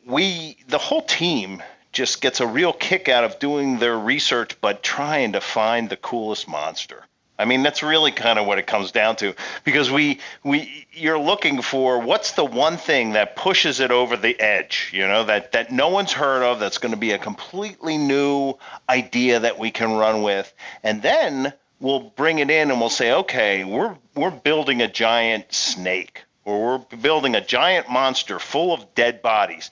[0.04, 4.82] we, the whole team, just gets a real kick out of doing their research, but
[4.82, 7.04] trying to find the coolest monster.
[7.42, 9.34] I mean, that's really kind of what it comes down to,
[9.64, 14.40] because we we you're looking for what's the one thing that pushes it over the
[14.40, 17.98] edge, you know, that that no one's heard of, that's going to be a completely
[17.98, 18.54] new
[18.88, 23.12] idea that we can run with, and then we'll bring it in and we'll say,
[23.12, 28.94] okay, we're we're building a giant snake, or we're building a giant monster full of
[28.94, 29.72] dead bodies.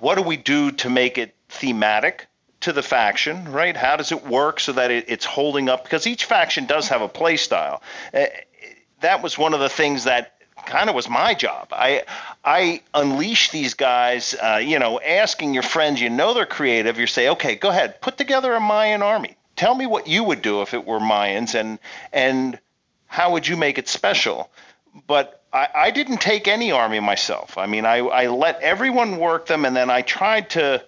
[0.00, 2.26] What do we do to make it thematic
[2.68, 3.74] to the faction, right?
[3.74, 5.84] How does it work so that it, it's holding up?
[5.84, 7.82] Because each faction does have a play style.
[8.12, 8.26] Uh,
[9.00, 10.34] that was one of the things that
[10.66, 11.68] kind of was my job.
[11.72, 12.04] I
[12.44, 16.98] I unleash these guys, uh, you know, asking your friends, you know, they're creative.
[16.98, 19.36] You say, okay, go ahead, put together a Mayan army.
[19.56, 21.78] Tell me what you would do if it were Mayans, and
[22.12, 22.58] and
[23.06, 24.50] how would you make it special?
[25.06, 27.56] But I, I didn't take any army myself.
[27.56, 30.84] I mean, I, I let everyone work them, and then I tried to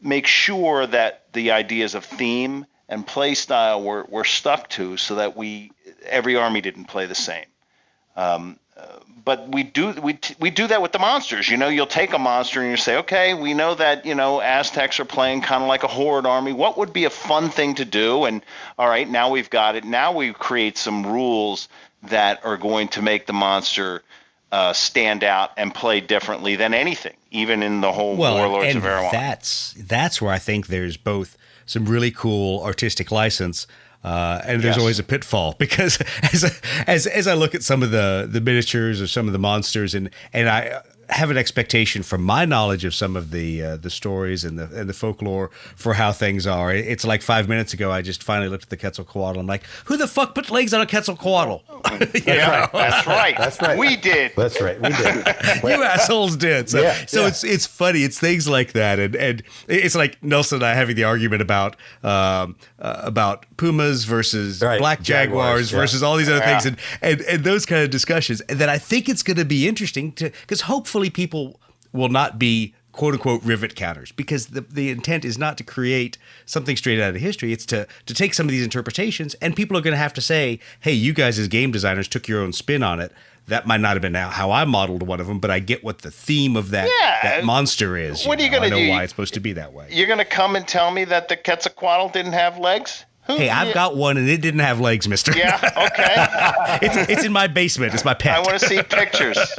[0.00, 5.16] make sure that the ideas of theme and play style were, were stuck to so
[5.16, 5.72] that we
[6.04, 7.46] every army didn't play the same.
[8.16, 11.48] Um, uh, but we do we, we do that with the monsters.
[11.48, 14.40] You know, you'll take a monster and you say, okay, we know that you know
[14.40, 16.52] Aztecs are playing kind of like a horde army.
[16.52, 18.24] What would be a fun thing to do?
[18.24, 18.42] And
[18.78, 19.84] all right, now we've got it.
[19.84, 21.68] Now we create some rules
[22.04, 24.02] that are going to make the monster
[24.52, 28.84] uh, stand out and play differently than anything, even in the whole Warlords and of
[28.84, 29.10] Erewhon.
[29.12, 31.36] that's that's where I think there's both
[31.66, 33.66] some really cool artistic license.
[34.04, 34.78] Uh, and there's Yes.
[34.78, 35.98] always a pitfall because
[36.32, 39.38] as as as I look at some of the the miniatures or some of the
[39.40, 43.76] monsters and and I have an expectation from my knowledge of some of the uh,
[43.76, 46.72] the stories and the and the folklore for how things are.
[46.74, 49.38] It's like five minutes ago I just finally looked at the Quetzalcoatl.
[49.38, 51.62] I'm like, who the fuck put legs on a Quetzalcoatl?
[52.26, 53.34] yeah, that's right.
[53.38, 53.78] That's right.
[53.78, 54.32] We did.
[54.36, 54.80] That's right.
[54.80, 55.26] We did.
[55.64, 56.68] you assholes did.
[56.68, 57.28] So, Yeah, so yeah.
[57.28, 58.02] it's it's funny.
[58.02, 61.76] It's things like that, and and it's like Nelson and I having the argument about
[62.02, 65.78] um, uh, about pumas versus Right, black jaguars, jaguars, yeah.
[65.78, 66.58] versus all these other Yeah.
[66.58, 68.40] things, and, and and those kind of discussions.
[68.42, 71.60] And that I think it's going to be interesting to because hopefully people
[71.92, 76.16] will not be quote unquote rivet counters because the, the intent is not to create
[76.46, 79.76] something straight out of history it's to to take some of these interpretations and people
[79.76, 82.54] are going to have to say hey you guys as game designers took your own
[82.54, 83.12] spin on it
[83.48, 86.00] that might not have been how I modeled one of them, but I get what
[86.00, 87.18] the theme of that Yeah.
[87.22, 88.26] that monster is.
[88.26, 88.88] What are you gonna I know do?
[88.88, 89.86] why it's supposed to be that way.
[89.92, 93.04] You're going to come and tell me that the Quetzalcoatl didn't have legs?
[93.26, 95.36] Who, Hey, I've got one and it didn't have legs, Mister.
[95.36, 96.78] Yeah, okay.
[96.86, 97.94] it's it's in my basement.
[97.94, 98.36] It's my pet.
[98.36, 99.38] I want to see pictures.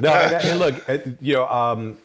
[0.00, 1.98] no, and, and look, uh, you know, um,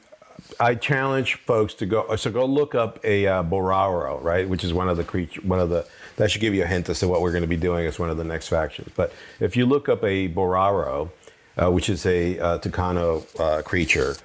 [0.59, 2.15] I challenge folks to go.
[2.15, 5.59] So go look up a uh, Boraro, right, which is one of the creature, one
[5.59, 5.88] of the.
[6.17, 7.99] That should give you a hint as to what we're going to be doing as
[7.99, 8.89] one of the next factions.
[8.95, 9.11] But
[9.41, 11.09] if you look up a Boraro,
[11.57, 14.15] uh, which is a uh, Tucano uh, creature,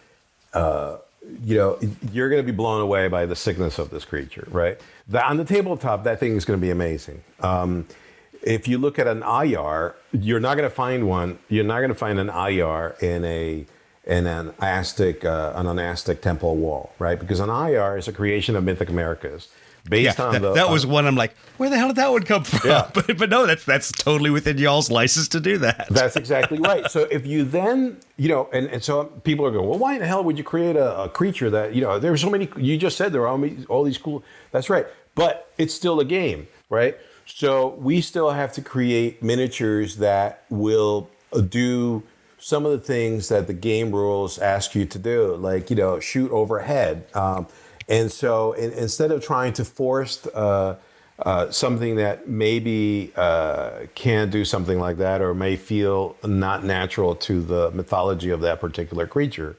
[0.54, 0.98] uh,
[1.44, 1.78] you know,
[2.12, 4.80] you're going to be blown away by the sickness of this creature, right?
[5.08, 7.22] The, on the tabletop, that thing is going to be amazing.
[7.40, 7.86] Um,
[8.42, 11.38] if you look at an Ayar, you're not going to find one.
[11.48, 13.66] You're not going to find an Ayar in a
[14.06, 17.18] in an Aztec uh, an Aztec temple wall, right?
[17.18, 19.48] Because an Ayar is a creation of Mythic Americas,
[19.88, 22.10] based Yeah, on that, the that was one I'm like, where the hell did that
[22.10, 22.68] one come from?
[22.68, 22.90] Yeah.
[22.94, 25.86] but, but no, that's that's totally within y'all's license to do that.
[25.90, 26.90] That's exactly right.
[26.90, 30.00] So if you then, you know, and, and so people are going, well, why in
[30.00, 32.76] the hell would you create a, a creature that, you know, there's so many, you
[32.76, 34.86] just said there are all, these- all these cool, that's right.
[35.14, 36.96] But it's still a game, right?
[37.26, 42.02] So we still have to create miniatures that will uh, do
[42.38, 46.00] some of the things that the game rules ask you to do, like, you know,
[46.00, 47.04] shoot overhead.
[47.14, 47.46] Um,
[47.90, 50.76] and so in, instead of trying to force, uh,
[51.18, 57.14] uh, something that maybe uh, can do something like that or may feel not natural
[57.14, 59.56] to the mythology of that particular creature.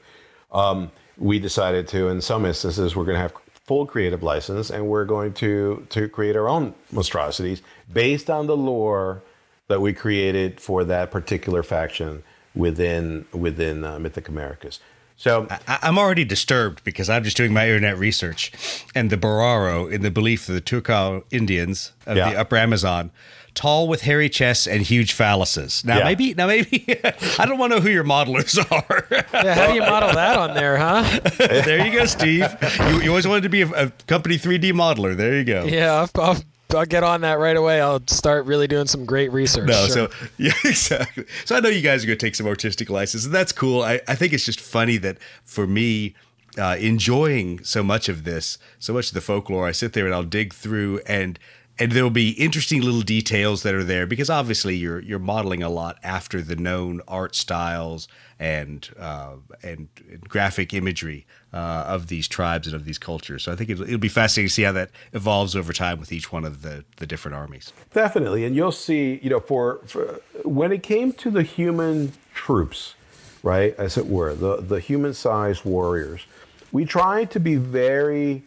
[0.50, 4.88] Um, we decided to, in some instances, we're going to have full creative license and
[4.88, 7.62] we're going to to create our own monstrosities
[7.92, 9.22] based on the lore
[9.68, 12.24] that we created for that particular faction
[12.56, 14.80] within within uh, Mythic Americas.
[15.22, 18.50] So I, I'm already disturbed because I'm just doing my internet research,
[18.92, 22.30] and the Boraro, in the belief of the Tucano Indians of Yeah.
[22.30, 23.12] the Upper Amazon,
[23.54, 25.84] tall with hairy chests and huge phalluses.
[25.84, 26.04] Now Yeah.
[26.04, 26.84] maybe, now maybe,
[27.38, 29.06] I don't want to know who your modelers are.
[29.32, 31.20] Yeah, how do you model that on there, huh?
[31.38, 32.48] there you go, Steve.
[32.88, 35.16] You, you always wanted to be a, a company 3D modeler.
[35.16, 35.66] There you go.
[35.66, 36.36] Yeah, I'll, I'll,
[36.74, 37.80] I'll get on that right away.
[37.80, 39.68] I'll start really doing some great research.
[39.68, 40.08] No, Sure.
[40.08, 41.24] so yeah, exactly.
[41.44, 43.82] So I know you guys are going to take some artistic license, and that's cool.
[43.82, 46.14] I, I think it's just funny that for me,
[46.58, 50.14] uh, enjoying so much of this, so much of the folklore, I sit there and
[50.14, 51.38] I'll dig through and
[51.78, 55.70] and there'll be interesting little details that are there because obviously you're you're modeling a
[55.70, 58.06] lot after the known art styles
[58.42, 59.88] and uh, and,
[60.28, 63.44] graphic imagery uh, of these tribes and of these cultures.
[63.44, 66.10] So I think it'll, it'll be fascinating to see how that evolves over time with
[66.10, 67.72] each one of the the different armies.
[67.94, 69.20] Definitely, and you'll see.
[69.22, 72.96] You know, for, for when it came to the human troops,
[73.44, 76.26] right, as it were, the the human-sized warriors,
[76.72, 78.42] we tried to be very,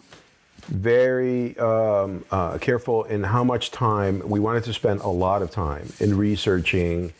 [0.68, 5.00] very um, uh, careful in how much time we wanted to spend.
[5.02, 7.14] A lot of time in researching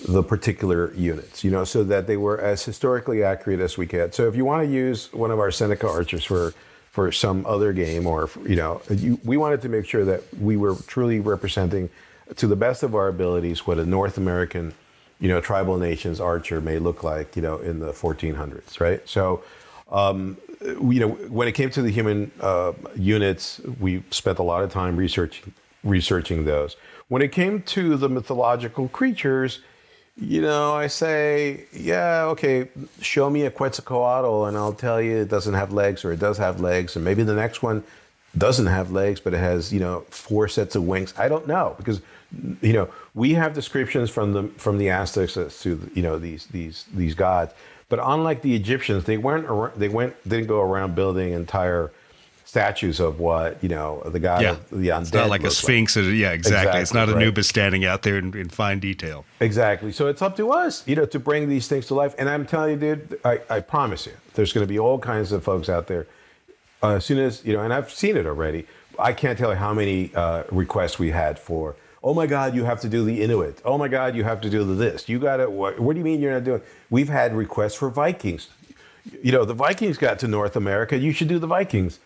[0.00, 4.14] the particular units, you know, so that they were as historically accurate as we could.
[4.14, 6.54] So if you want to use one of our Seneca archers for
[6.90, 10.56] for some other game, or you know, you, we wanted to make sure that we
[10.56, 11.88] were truly representing,
[12.36, 14.74] to the best of our abilities, what a North American,
[15.20, 19.06] you know, tribal nations archer may look like, you know, in the 1400s, right?
[19.08, 19.42] So.
[19.90, 24.62] Um, you know, when it came to the human uh, units, we spent a lot
[24.62, 26.76] of time researching researching those.
[27.08, 29.60] When it came to the mythological creatures,
[30.20, 32.68] you know, I say, yeah, okay,
[33.00, 36.36] show me a Quetzalcoatl, and I'll tell you it doesn't have legs, or it does
[36.38, 37.82] have legs, and maybe the next one
[38.36, 41.14] doesn't have legs, but it has, you know, four sets of wings.
[41.18, 42.00] I don't know because,
[42.60, 46.84] you know, we have descriptions from the from the Aztecs to you know these these
[46.94, 47.52] these gods,
[47.88, 51.90] but unlike the Egyptians, they weren't they went didn't go around building entire
[52.50, 55.02] statues of what you know the god Yeah, of the undead.
[55.02, 55.96] It's not like a sphinx.
[55.96, 56.80] or- yeah, exactly.
[56.80, 57.16] It's not right.
[57.16, 59.24] Anubis standing out there in, in fine detail.
[59.38, 59.92] Exactly.
[59.92, 62.12] So it's up to us, you know, to bring these things to life.
[62.18, 65.30] And I'm telling you, dude, I, I promise you, there's going to be all kinds
[65.30, 66.08] of folks out there.
[66.82, 68.66] Uh, as soon as you know, and I've seen it already.
[68.98, 71.76] I can't tell you how many uh, requests we had for.
[72.02, 73.62] Oh my God, you have to do the Inuit.
[73.64, 75.08] Oh my God, you have to do the this.
[75.08, 75.48] You got to.
[75.48, 76.62] What, what do you mean you're not doing?
[76.90, 78.48] We've had requests for Vikings.
[79.22, 80.98] You know, the Vikings got to North America.
[80.98, 82.00] You should do the Vikings.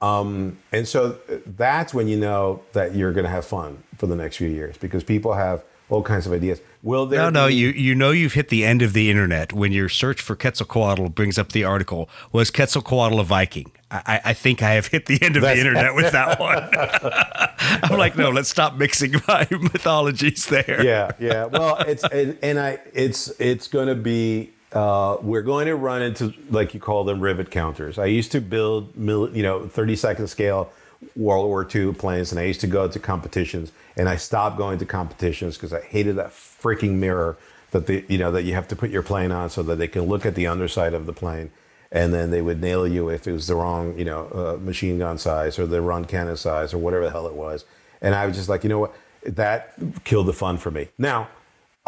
[0.00, 4.14] Um, and so that's when you know that you're going to have fun for the
[4.16, 6.60] next few years because people have all kinds of ideas.
[6.82, 7.18] Will there?
[7.18, 9.88] No, no, be- you you know you've hit the end of the internet when your
[9.88, 13.72] search for Quetzalcoatl brings up the article was Quetzalcoatl a Viking.
[13.90, 16.68] I, I- think I have hit the end of the internet with that one.
[17.90, 20.82] I'm like, no, let's stop mixing my mythologies there.
[20.84, 21.46] yeah, yeah.
[21.46, 26.02] Well, it's and, and I it's it's going to be uh, we're going to run
[26.02, 27.98] into like you call them rivet counters.
[27.98, 30.70] I used to build you know 30 second scale
[31.16, 34.78] World War II planes, and I used to go to competitions, and I stopped going
[34.78, 37.38] to competitions because I hated that freaking mirror
[37.70, 39.88] that the you know that you have to put your plane on so that they
[39.88, 41.50] can look at the underside of the plane.
[41.90, 44.98] And then they would nail you if it was the wrong, you know, uh, machine
[44.98, 47.64] gun size or the wrong cannon size or whatever the hell it was.
[48.02, 48.94] And I was just like, you know what,
[49.24, 49.72] that
[50.04, 50.88] killed the fun for me.
[50.98, 51.28] Now,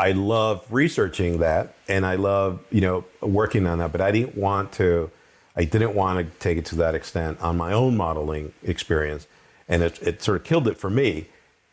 [0.01, 4.34] I love researching that and I love, you know, working on that, but I didn't
[4.34, 5.11] want to
[5.55, 9.26] I didn't want to take it to that extent on my own modeling experience.
[9.68, 11.26] And it, it sort of killed it for me.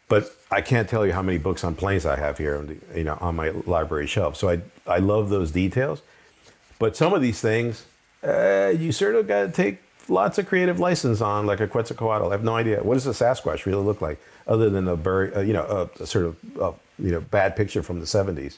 [0.09, 3.17] But I can't tell you how many books on planes I have here, you know,
[3.21, 4.36] on my library shelf.
[4.36, 6.01] So I I love those details.
[6.80, 7.86] But some of these things,
[8.23, 12.28] uh, you sort of got to take lots of creative license on, like a Quetzalcoatl.
[12.28, 15.32] I have no idea what does a Sasquatch really look like, other than a bur-
[15.36, 16.36] uh, you know, a, a sort of
[16.99, 18.57] you know bad picture from the '70s.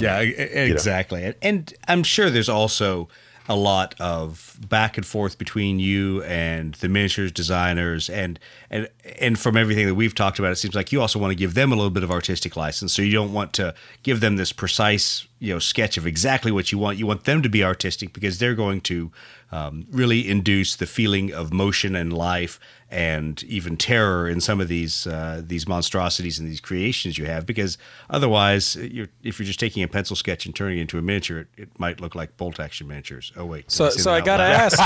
[0.00, 1.24] yeah, e- e- exactly.
[1.24, 3.08] And, and I'm sure there's also
[3.48, 8.38] a lot of back and forth between you and the miniatures designers and
[8.70, 8.88] and
[9.18, 11.54] and from everything that we've talked about it seems like you also want to give
[11.54, 13.74] them a little bit of artistic license so you don't want to
[14.04, 17.42] give them this precise you know sketch of exactly what you want you want them
[17.42, 19.10] to be artistic because they're going to
[19.50, 22.60] um, really induce the feeling of motion and life
[22.92, 27.46] and even terror in some of these uh, these monstrosities and these creations you have
[27.46, 27.78] because
[28.10, 31.38] otherwise you're, if you're just taking a pencil sketch and turning it into a miniature
[31.38, 34.78] it, it might look like bolt action miniatures oh wait So, so I gotta ask.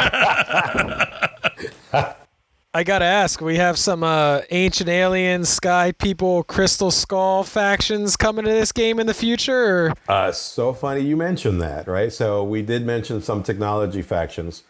[2.75, 3.41] I gotta ask.
[3.41, 9.01] We have some uh, ancient aliens, sky people, crystal skull factions coming to this game
[9.01, 9.87] in the future.
[9.87, 9.95] Or?
[10.07, 12.13] Uh, so funny you mentioned that, right?
[12.13, 14.63] So we did mention some technology factions.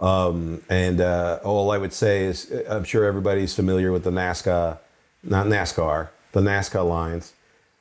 [0.00, 4.78] Um, and uh, all I would say is I'm sure everybody's familiar with the NASCAR,
[5.22, 7.34] not NASCAR, the Nazca lines,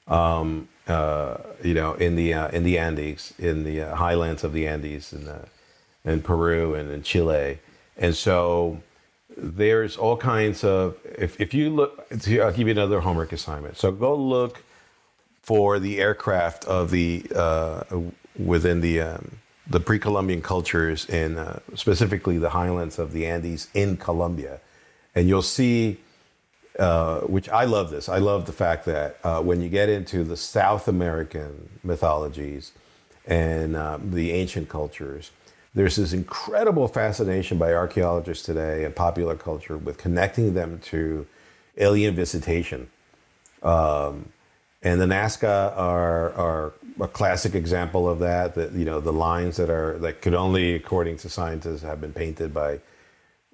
[0.07, 4.51] um, uh, you know, in the, uh, in the Andes, in the uh, highlands of
[4.53, 5.45] the Andes, in, uh,
[6.03, 7.59] in Peru and in Chile.
[7.95, 8.81] And so
[9.37, 13.77] there's all kinds of, if, if you look, I'll give you another homework assignment.
[13.77, 14.63] So go look
[15.41, 17.83] for the aircraft of the uh,
[18.37, 19.39] within the um,
[19.69, 24.59] the pre-Columbian cultures in uh, specifically the highlands of the Andes in Colombia,
[25.15, 25.99] and you'll see.
[26.77, 28.07] Uh, which I love this.
[28.07, 32.71] I love the fact that uh, when you get into the South American mythologies
[33.25, 35.31] and uh, the ancient cultures,
[35.73, 41.27] there's this incredible fascination by archaeologists today and popular culture with connecting them to
[41.77, 42.89] alien visitation.
[43.61, 44.29] Um,
[44.81, 48.55] and the Nazca are, are a classic example of that.
[48.55, 52.13] That you know the lines that are that could only, according to scientists, have been
[52.13, 52.79] painted by,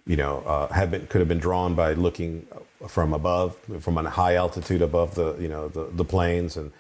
[0.05, 2.47] you know, uh, have been could have been drawn by looking
[2.87, 6.71] from above, from a high altitude above the you know the, the plains, and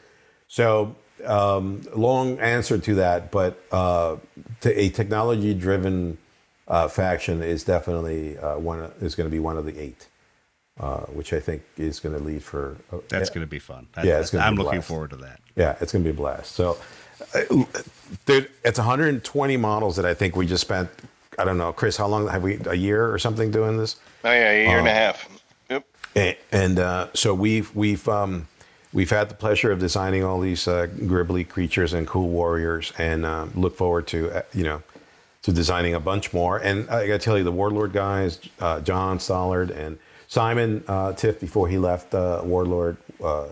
[0.47, 0.95] so
[1.25, 4.17] um, long answer to that, but uh,
[4.61, 6.17] to a technology-driven
[6.67, 10.07] uh, faction is definitely uh, one is going to be one of the eight,
[10.79, 12.75] uh, which I think is going to lead for.
[12.91, 14.87] uh, that's going to be fun I, yeah, it's gonna I'm a looking blast.
[14.87, 16.51] forward to that Yeah, it's going to be a blast.
[16.53, 16.77] So,
[17.33, 17.63] uh,
[18.25, 20.89] dude, it's 120 models that I think we just spent.
[21.39, 21.97] I don't know, Chris.
[21.97, 22.59] How long have we?
[22.65, 23.97] A year or something doing this?
[24.23, 25.29] Oh yeah, a year and a half.
[25.69, 25.85] Yep.
[26.15, 28.47] And, and uh, so we've we've um,
[28.93, 33.25] we've had the pleasure of designing all these uh, gribbly creatures and cool warriors, and
[33.25, 34.81] uh, look forward to uh, you know
[35.43, 36.57] to designing a bunch more.
[36.57, 39.97] And I got to tell you, the Warlord guys, uh, John Stallard and
[40.35, 43.45] Simon uh, Tiff, before he left uh, Warlord, uh,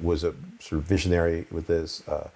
[0.00, 2.06] was a sort of visionary with this.
[2.06, 2.30] Uh,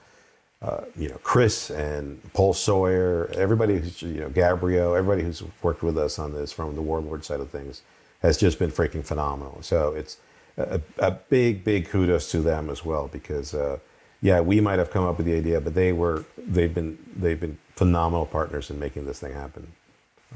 [0.61, 5.84] uh, you know, Chris and Paul Sawyer, everybody who's, you know, Gabriel, everybody who's worked
[5.84, 7.82] with us on this from the Warlord side of things
[8.20, 9.59] has just been freaking phenomenal.
[9.62, 10.16] So it's
[10.57, 13.78] a, a big, big kudos to them as well because, uh,
[14.20, 17.38] yeah, we might have come up with the idea, but they were, they've been, they've
[17.38, 19.68] been phenomenal partners in making this thing happen.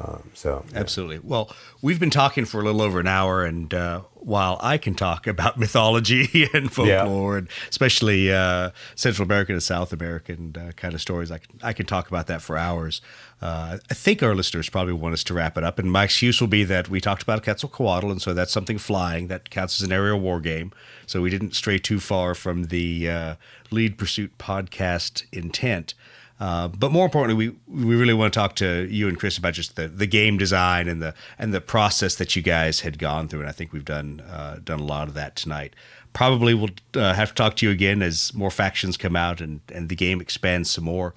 [0.01, 0.78] Um, so yeah.
[0.78, 1.18] Absolutely.
[1.18, 1.51] Well,
[1.82, 5.26] we've been talking for a little over an hour, and uh, while I can talk
[5.26, 11.01] about mythology and folklore, and especially uh, Central American and South American uh, kind of
[11.01, 13.01] stories, I can, I can talk about that for hours.
[13.42, 16.40] Uh, I think our listeners probably want us to wrap it up, and my excuse
[16.40, 19.86] will be that we talked about Quetzalcoatl, and so that's something flying that counts as
[19.86, 20.72] an aerial war game.
[21.07, 23.34] So we didn't stray too far from the uh,
[23.70, 25.94] lead pursuit podcast intent.
[26.41, 29.55] Uh, but more importantly, we we really want to talk to you and Chris about
[29.55, 33.28] just the, the game design and the and the process that you guys had gone
[33.28, 35.74] through, and I think we've done uh, done a lot of that tonight.
[36.12, 39.61] Probably we'll uh, have to talk to you again as more factions come out and,
[39.72, 41.12] and the game expands some more.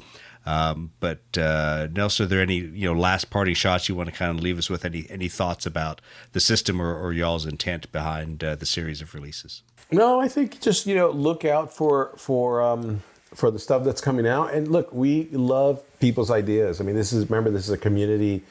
[0.46, 4.16] Um, but uh, Nelson, are there any you know last parting shots you want to
[4.16, 4.86] kind of leave us with?
[4.86, 6.02] Any any thoughts about
[6.32, 9.62] the system or, or y'all's intent behind uh, the series of releases?
[9.92, 13.04] No, I think just you know look out for for um,
[13.34, 14.54] for the stuff that's coming out.
[14.54, 16.82] And look, we love people's ideas.
[16.82, 18.44] I mean, this is remember this is a community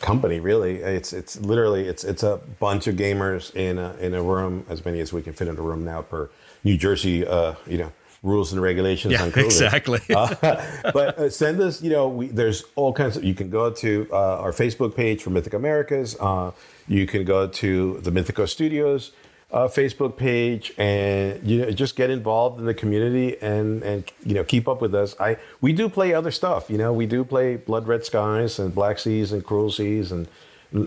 [0.00, 0.40] company.
[0.40, 4.64] Really, it's it's literally it's it's a bunch of gamers in a in a room,
[4.68, 6.28] as many as we can fit in a room now per
[6.64, 7.92] New Jersey, uh, you know,
[8.24, 9.44] rules and regulations Yeah, on COVID.
[9.44, 10.00] exactly.
[10.08, 14.08] but uh, send us, you know, we, there's all kinds of, you can go to
[14.10, 16.16] uh, our Facebook page for Mythic Americas.
[16.18, 16.50] Uh,
[16.88, 19.12] you can go to the Mythicos Studios
[19.52, 24.34] uh, Facebook page and, you know, just get involved in the community and, and, you
[24.34, 25.14] know, keep up with us.
[25.20, 28.74] I, we do play other stuff, you know, we do play Blood Red Skies and
[28.74, 30.28] Black Seas and Cruel Seas and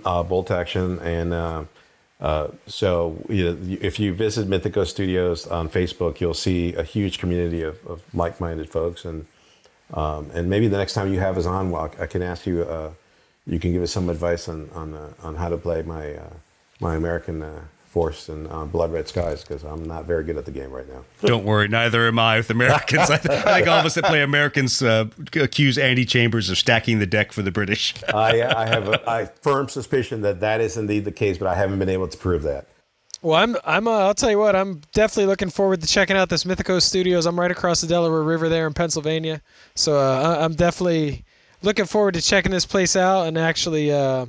[0.06, 0.99] uh, Bolt Action.
[0.99, 1.64] And, uh,
[2.19, 7.18] uh, so you know, if you visit Mythicos Studios on Facebook, you'll see a huge
[7.18, 9.26] community of, of like-minded folks, and
[9.94, 12.64] um, and maybe the next time you have us on, well, I can ask you.
[12.64, 12.91] Uh,
[13.48, 16.34] you can give us some advice on on uh, on how to play my uh,
[16.81, 17.41] my American
[17.90, 20.88] Force and uh, Blood Red Skies because I'm not very good at the game right
[20.88, 21.03] now.
[21.22, 23.10] Don't worry, neither am I with Americans.
[23.10, 25.06] I, th- I think all of us that play Americans uh,
[25.36, 27.95] accuse Andy Chambers of stacking the deck for the British.
[28.14, 31.56] I, I have a I firm suspicion that that is indeed the case, but I
[31.56, 32.68] haven't been able to prove that.
[33.22, 36.30] Well, I'm I'm uh, I'll tell you what, I'm definitely looking forward to checking out
[36.30, 37.26] this Mythicos Studios.
[37.26, 39.41] I'm right across the Delaware River there in Pennsylvania,
[39.76, 41.26] so uh, I- I'm definitely
[41.64, 43.28] looking forward to checking this place out.
[43.28, 44.28] And actually, uh,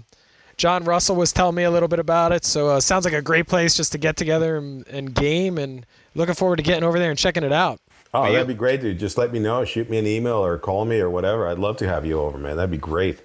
[0.61, 3.23] John Russell was telling me a little bit about it, so uh, sounds like a
[3.23, 5.57] great place just to get together and, and game.
[5.57, 7.81] And looking forward to getting over there and checking it out.
[8.13, 8.99] Oh, that'd be great, dude.
[8.99, 9.65] Just let me know.
[9.65, 11.49] Shoot me an email or call me or whatever.
[11.49, 12.57] I'd love to have you over, man.
[12.57, 13.21] That'd be great.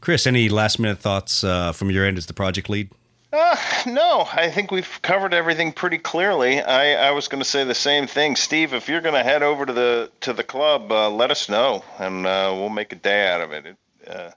[0.00, 2.88] Chris, any last minute thoughts uh, from your end as the project lead?
[3.30, 3.54] Uh,
[3.84, 6.62] no, I think we've covered everything pretty clearly.
[6.62, 8.72] I, I was going to say the same thing, Steve.
[8.72, 11.84] If you're going to head over to the to the club, uh, let us know,
[11.98, 13.66] and uh, we'll make a day out of it.
[13.66, 13.76] it
[14.08, 14.30] uh,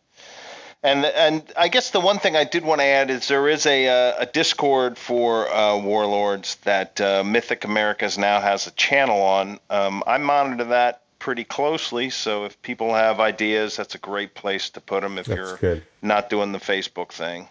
[0.84, 3.65] and and I guess the one thing I did want to add is there is
[3.65, 9.22] a uh, a Discord for uh, Warlords that uh, Mythic Americas now has a channel
[9.22, 9.60] on.
[9.69, 14.69] Um, I monitor that pretty closely, so if people have ideas, that's a great place
[14.72, 15.18] to put them.
[15.18, 15.84] If That's you're good.
[16.01, 17.47] not doing the Facebook thing.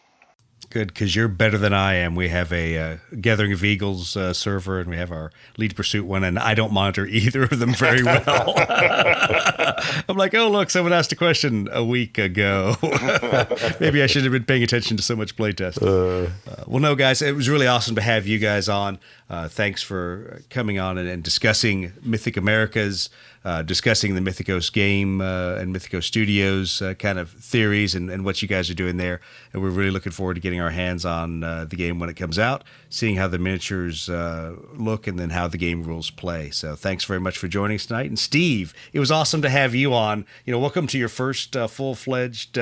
[0.73, 2.15] Good, because you're better than I am.
[2.15, 6.07] We have a uh, Gathering of Eagles uh, server, and we have our Lead Pursuit
[6.07, 8.55] one, and I don't monitor either of them very well.
[10.09, 12.77] I'm like, oh look, someone asked a question a week ago.
[13.81, 15.77] Maybe I should have been paying attention to so much playtest.
[15.83, 16.31] Uh,
[16.67, 18.99] well, no, guys, it was really awesome to have you guys on.
[19.33, 23.09] Uh, thanks for coming on and, and discussing Mythic Americas,
[23.47, 28.27] uh, discussing the Mythicos game uh, and Mythicos Studios uh, kind of theories and, and
[28.27, 29.23] what you guys are doing there.
[29.55, 32.15] And we're really looking forward to getting our hands on uh, the game when it
[32.15, 36.51] comes out, seeing how the miniatures uh, look, and then how the game rules play.
[36.51, 38.11] So thanks very much for joining us tonight.
[38.11, 40.27] And Steve, it was awesome to have you on.
[40.45, 42.59] You know, welcome to your first full fledged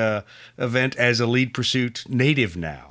[0.57, 2.90] event as a Lead Pursuit native now.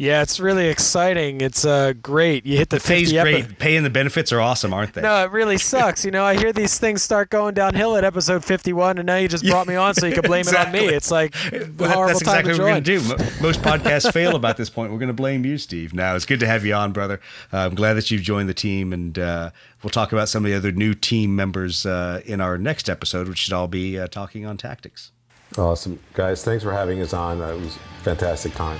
[0.00, 1.40] Yeah, it's really exciting.
[1.40, 2.46] It's uh, great.
[2.46, 3.58] You hit the, The pay's 50 epi- great.
[3.58, 5.02] Pay and the benefits are awesome, aren't they?
[5.02, 6.04] No, it really sucks.
[6.04, 9.26] You know, I hear these things start going downhill at episode 51, and now you
[9.26, 10.86] just brought me on so you can blame it on me.
[10.86, 13.42] It's like a Well, horrible that's exactly time what to we're going to do.
[13.42, 14.92] Most podcasts fail about this point.
[14.92, 15.92] We're going to blame you, Steve.
[15.92, 17.20] Now, it's good to have you on, brother.
[17.52, 19.50] Uh, I'm glad that you've joined the team, and uh,
[19.82, 23.26] we'll talk about some of the other new team members uh, in our next episode,
[23.26, 25.10] which should all be uh, talking on tactics.
[25.56, 26.44] Awesome, guys.
[26.44, 27.42] Thanks for having us on.
[27.42, 28.78] Uh, it was a fantastic time.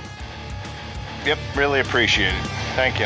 [1.29, 2.47] Yep, really appreciate it.
[2.73, 3.05] Thank you.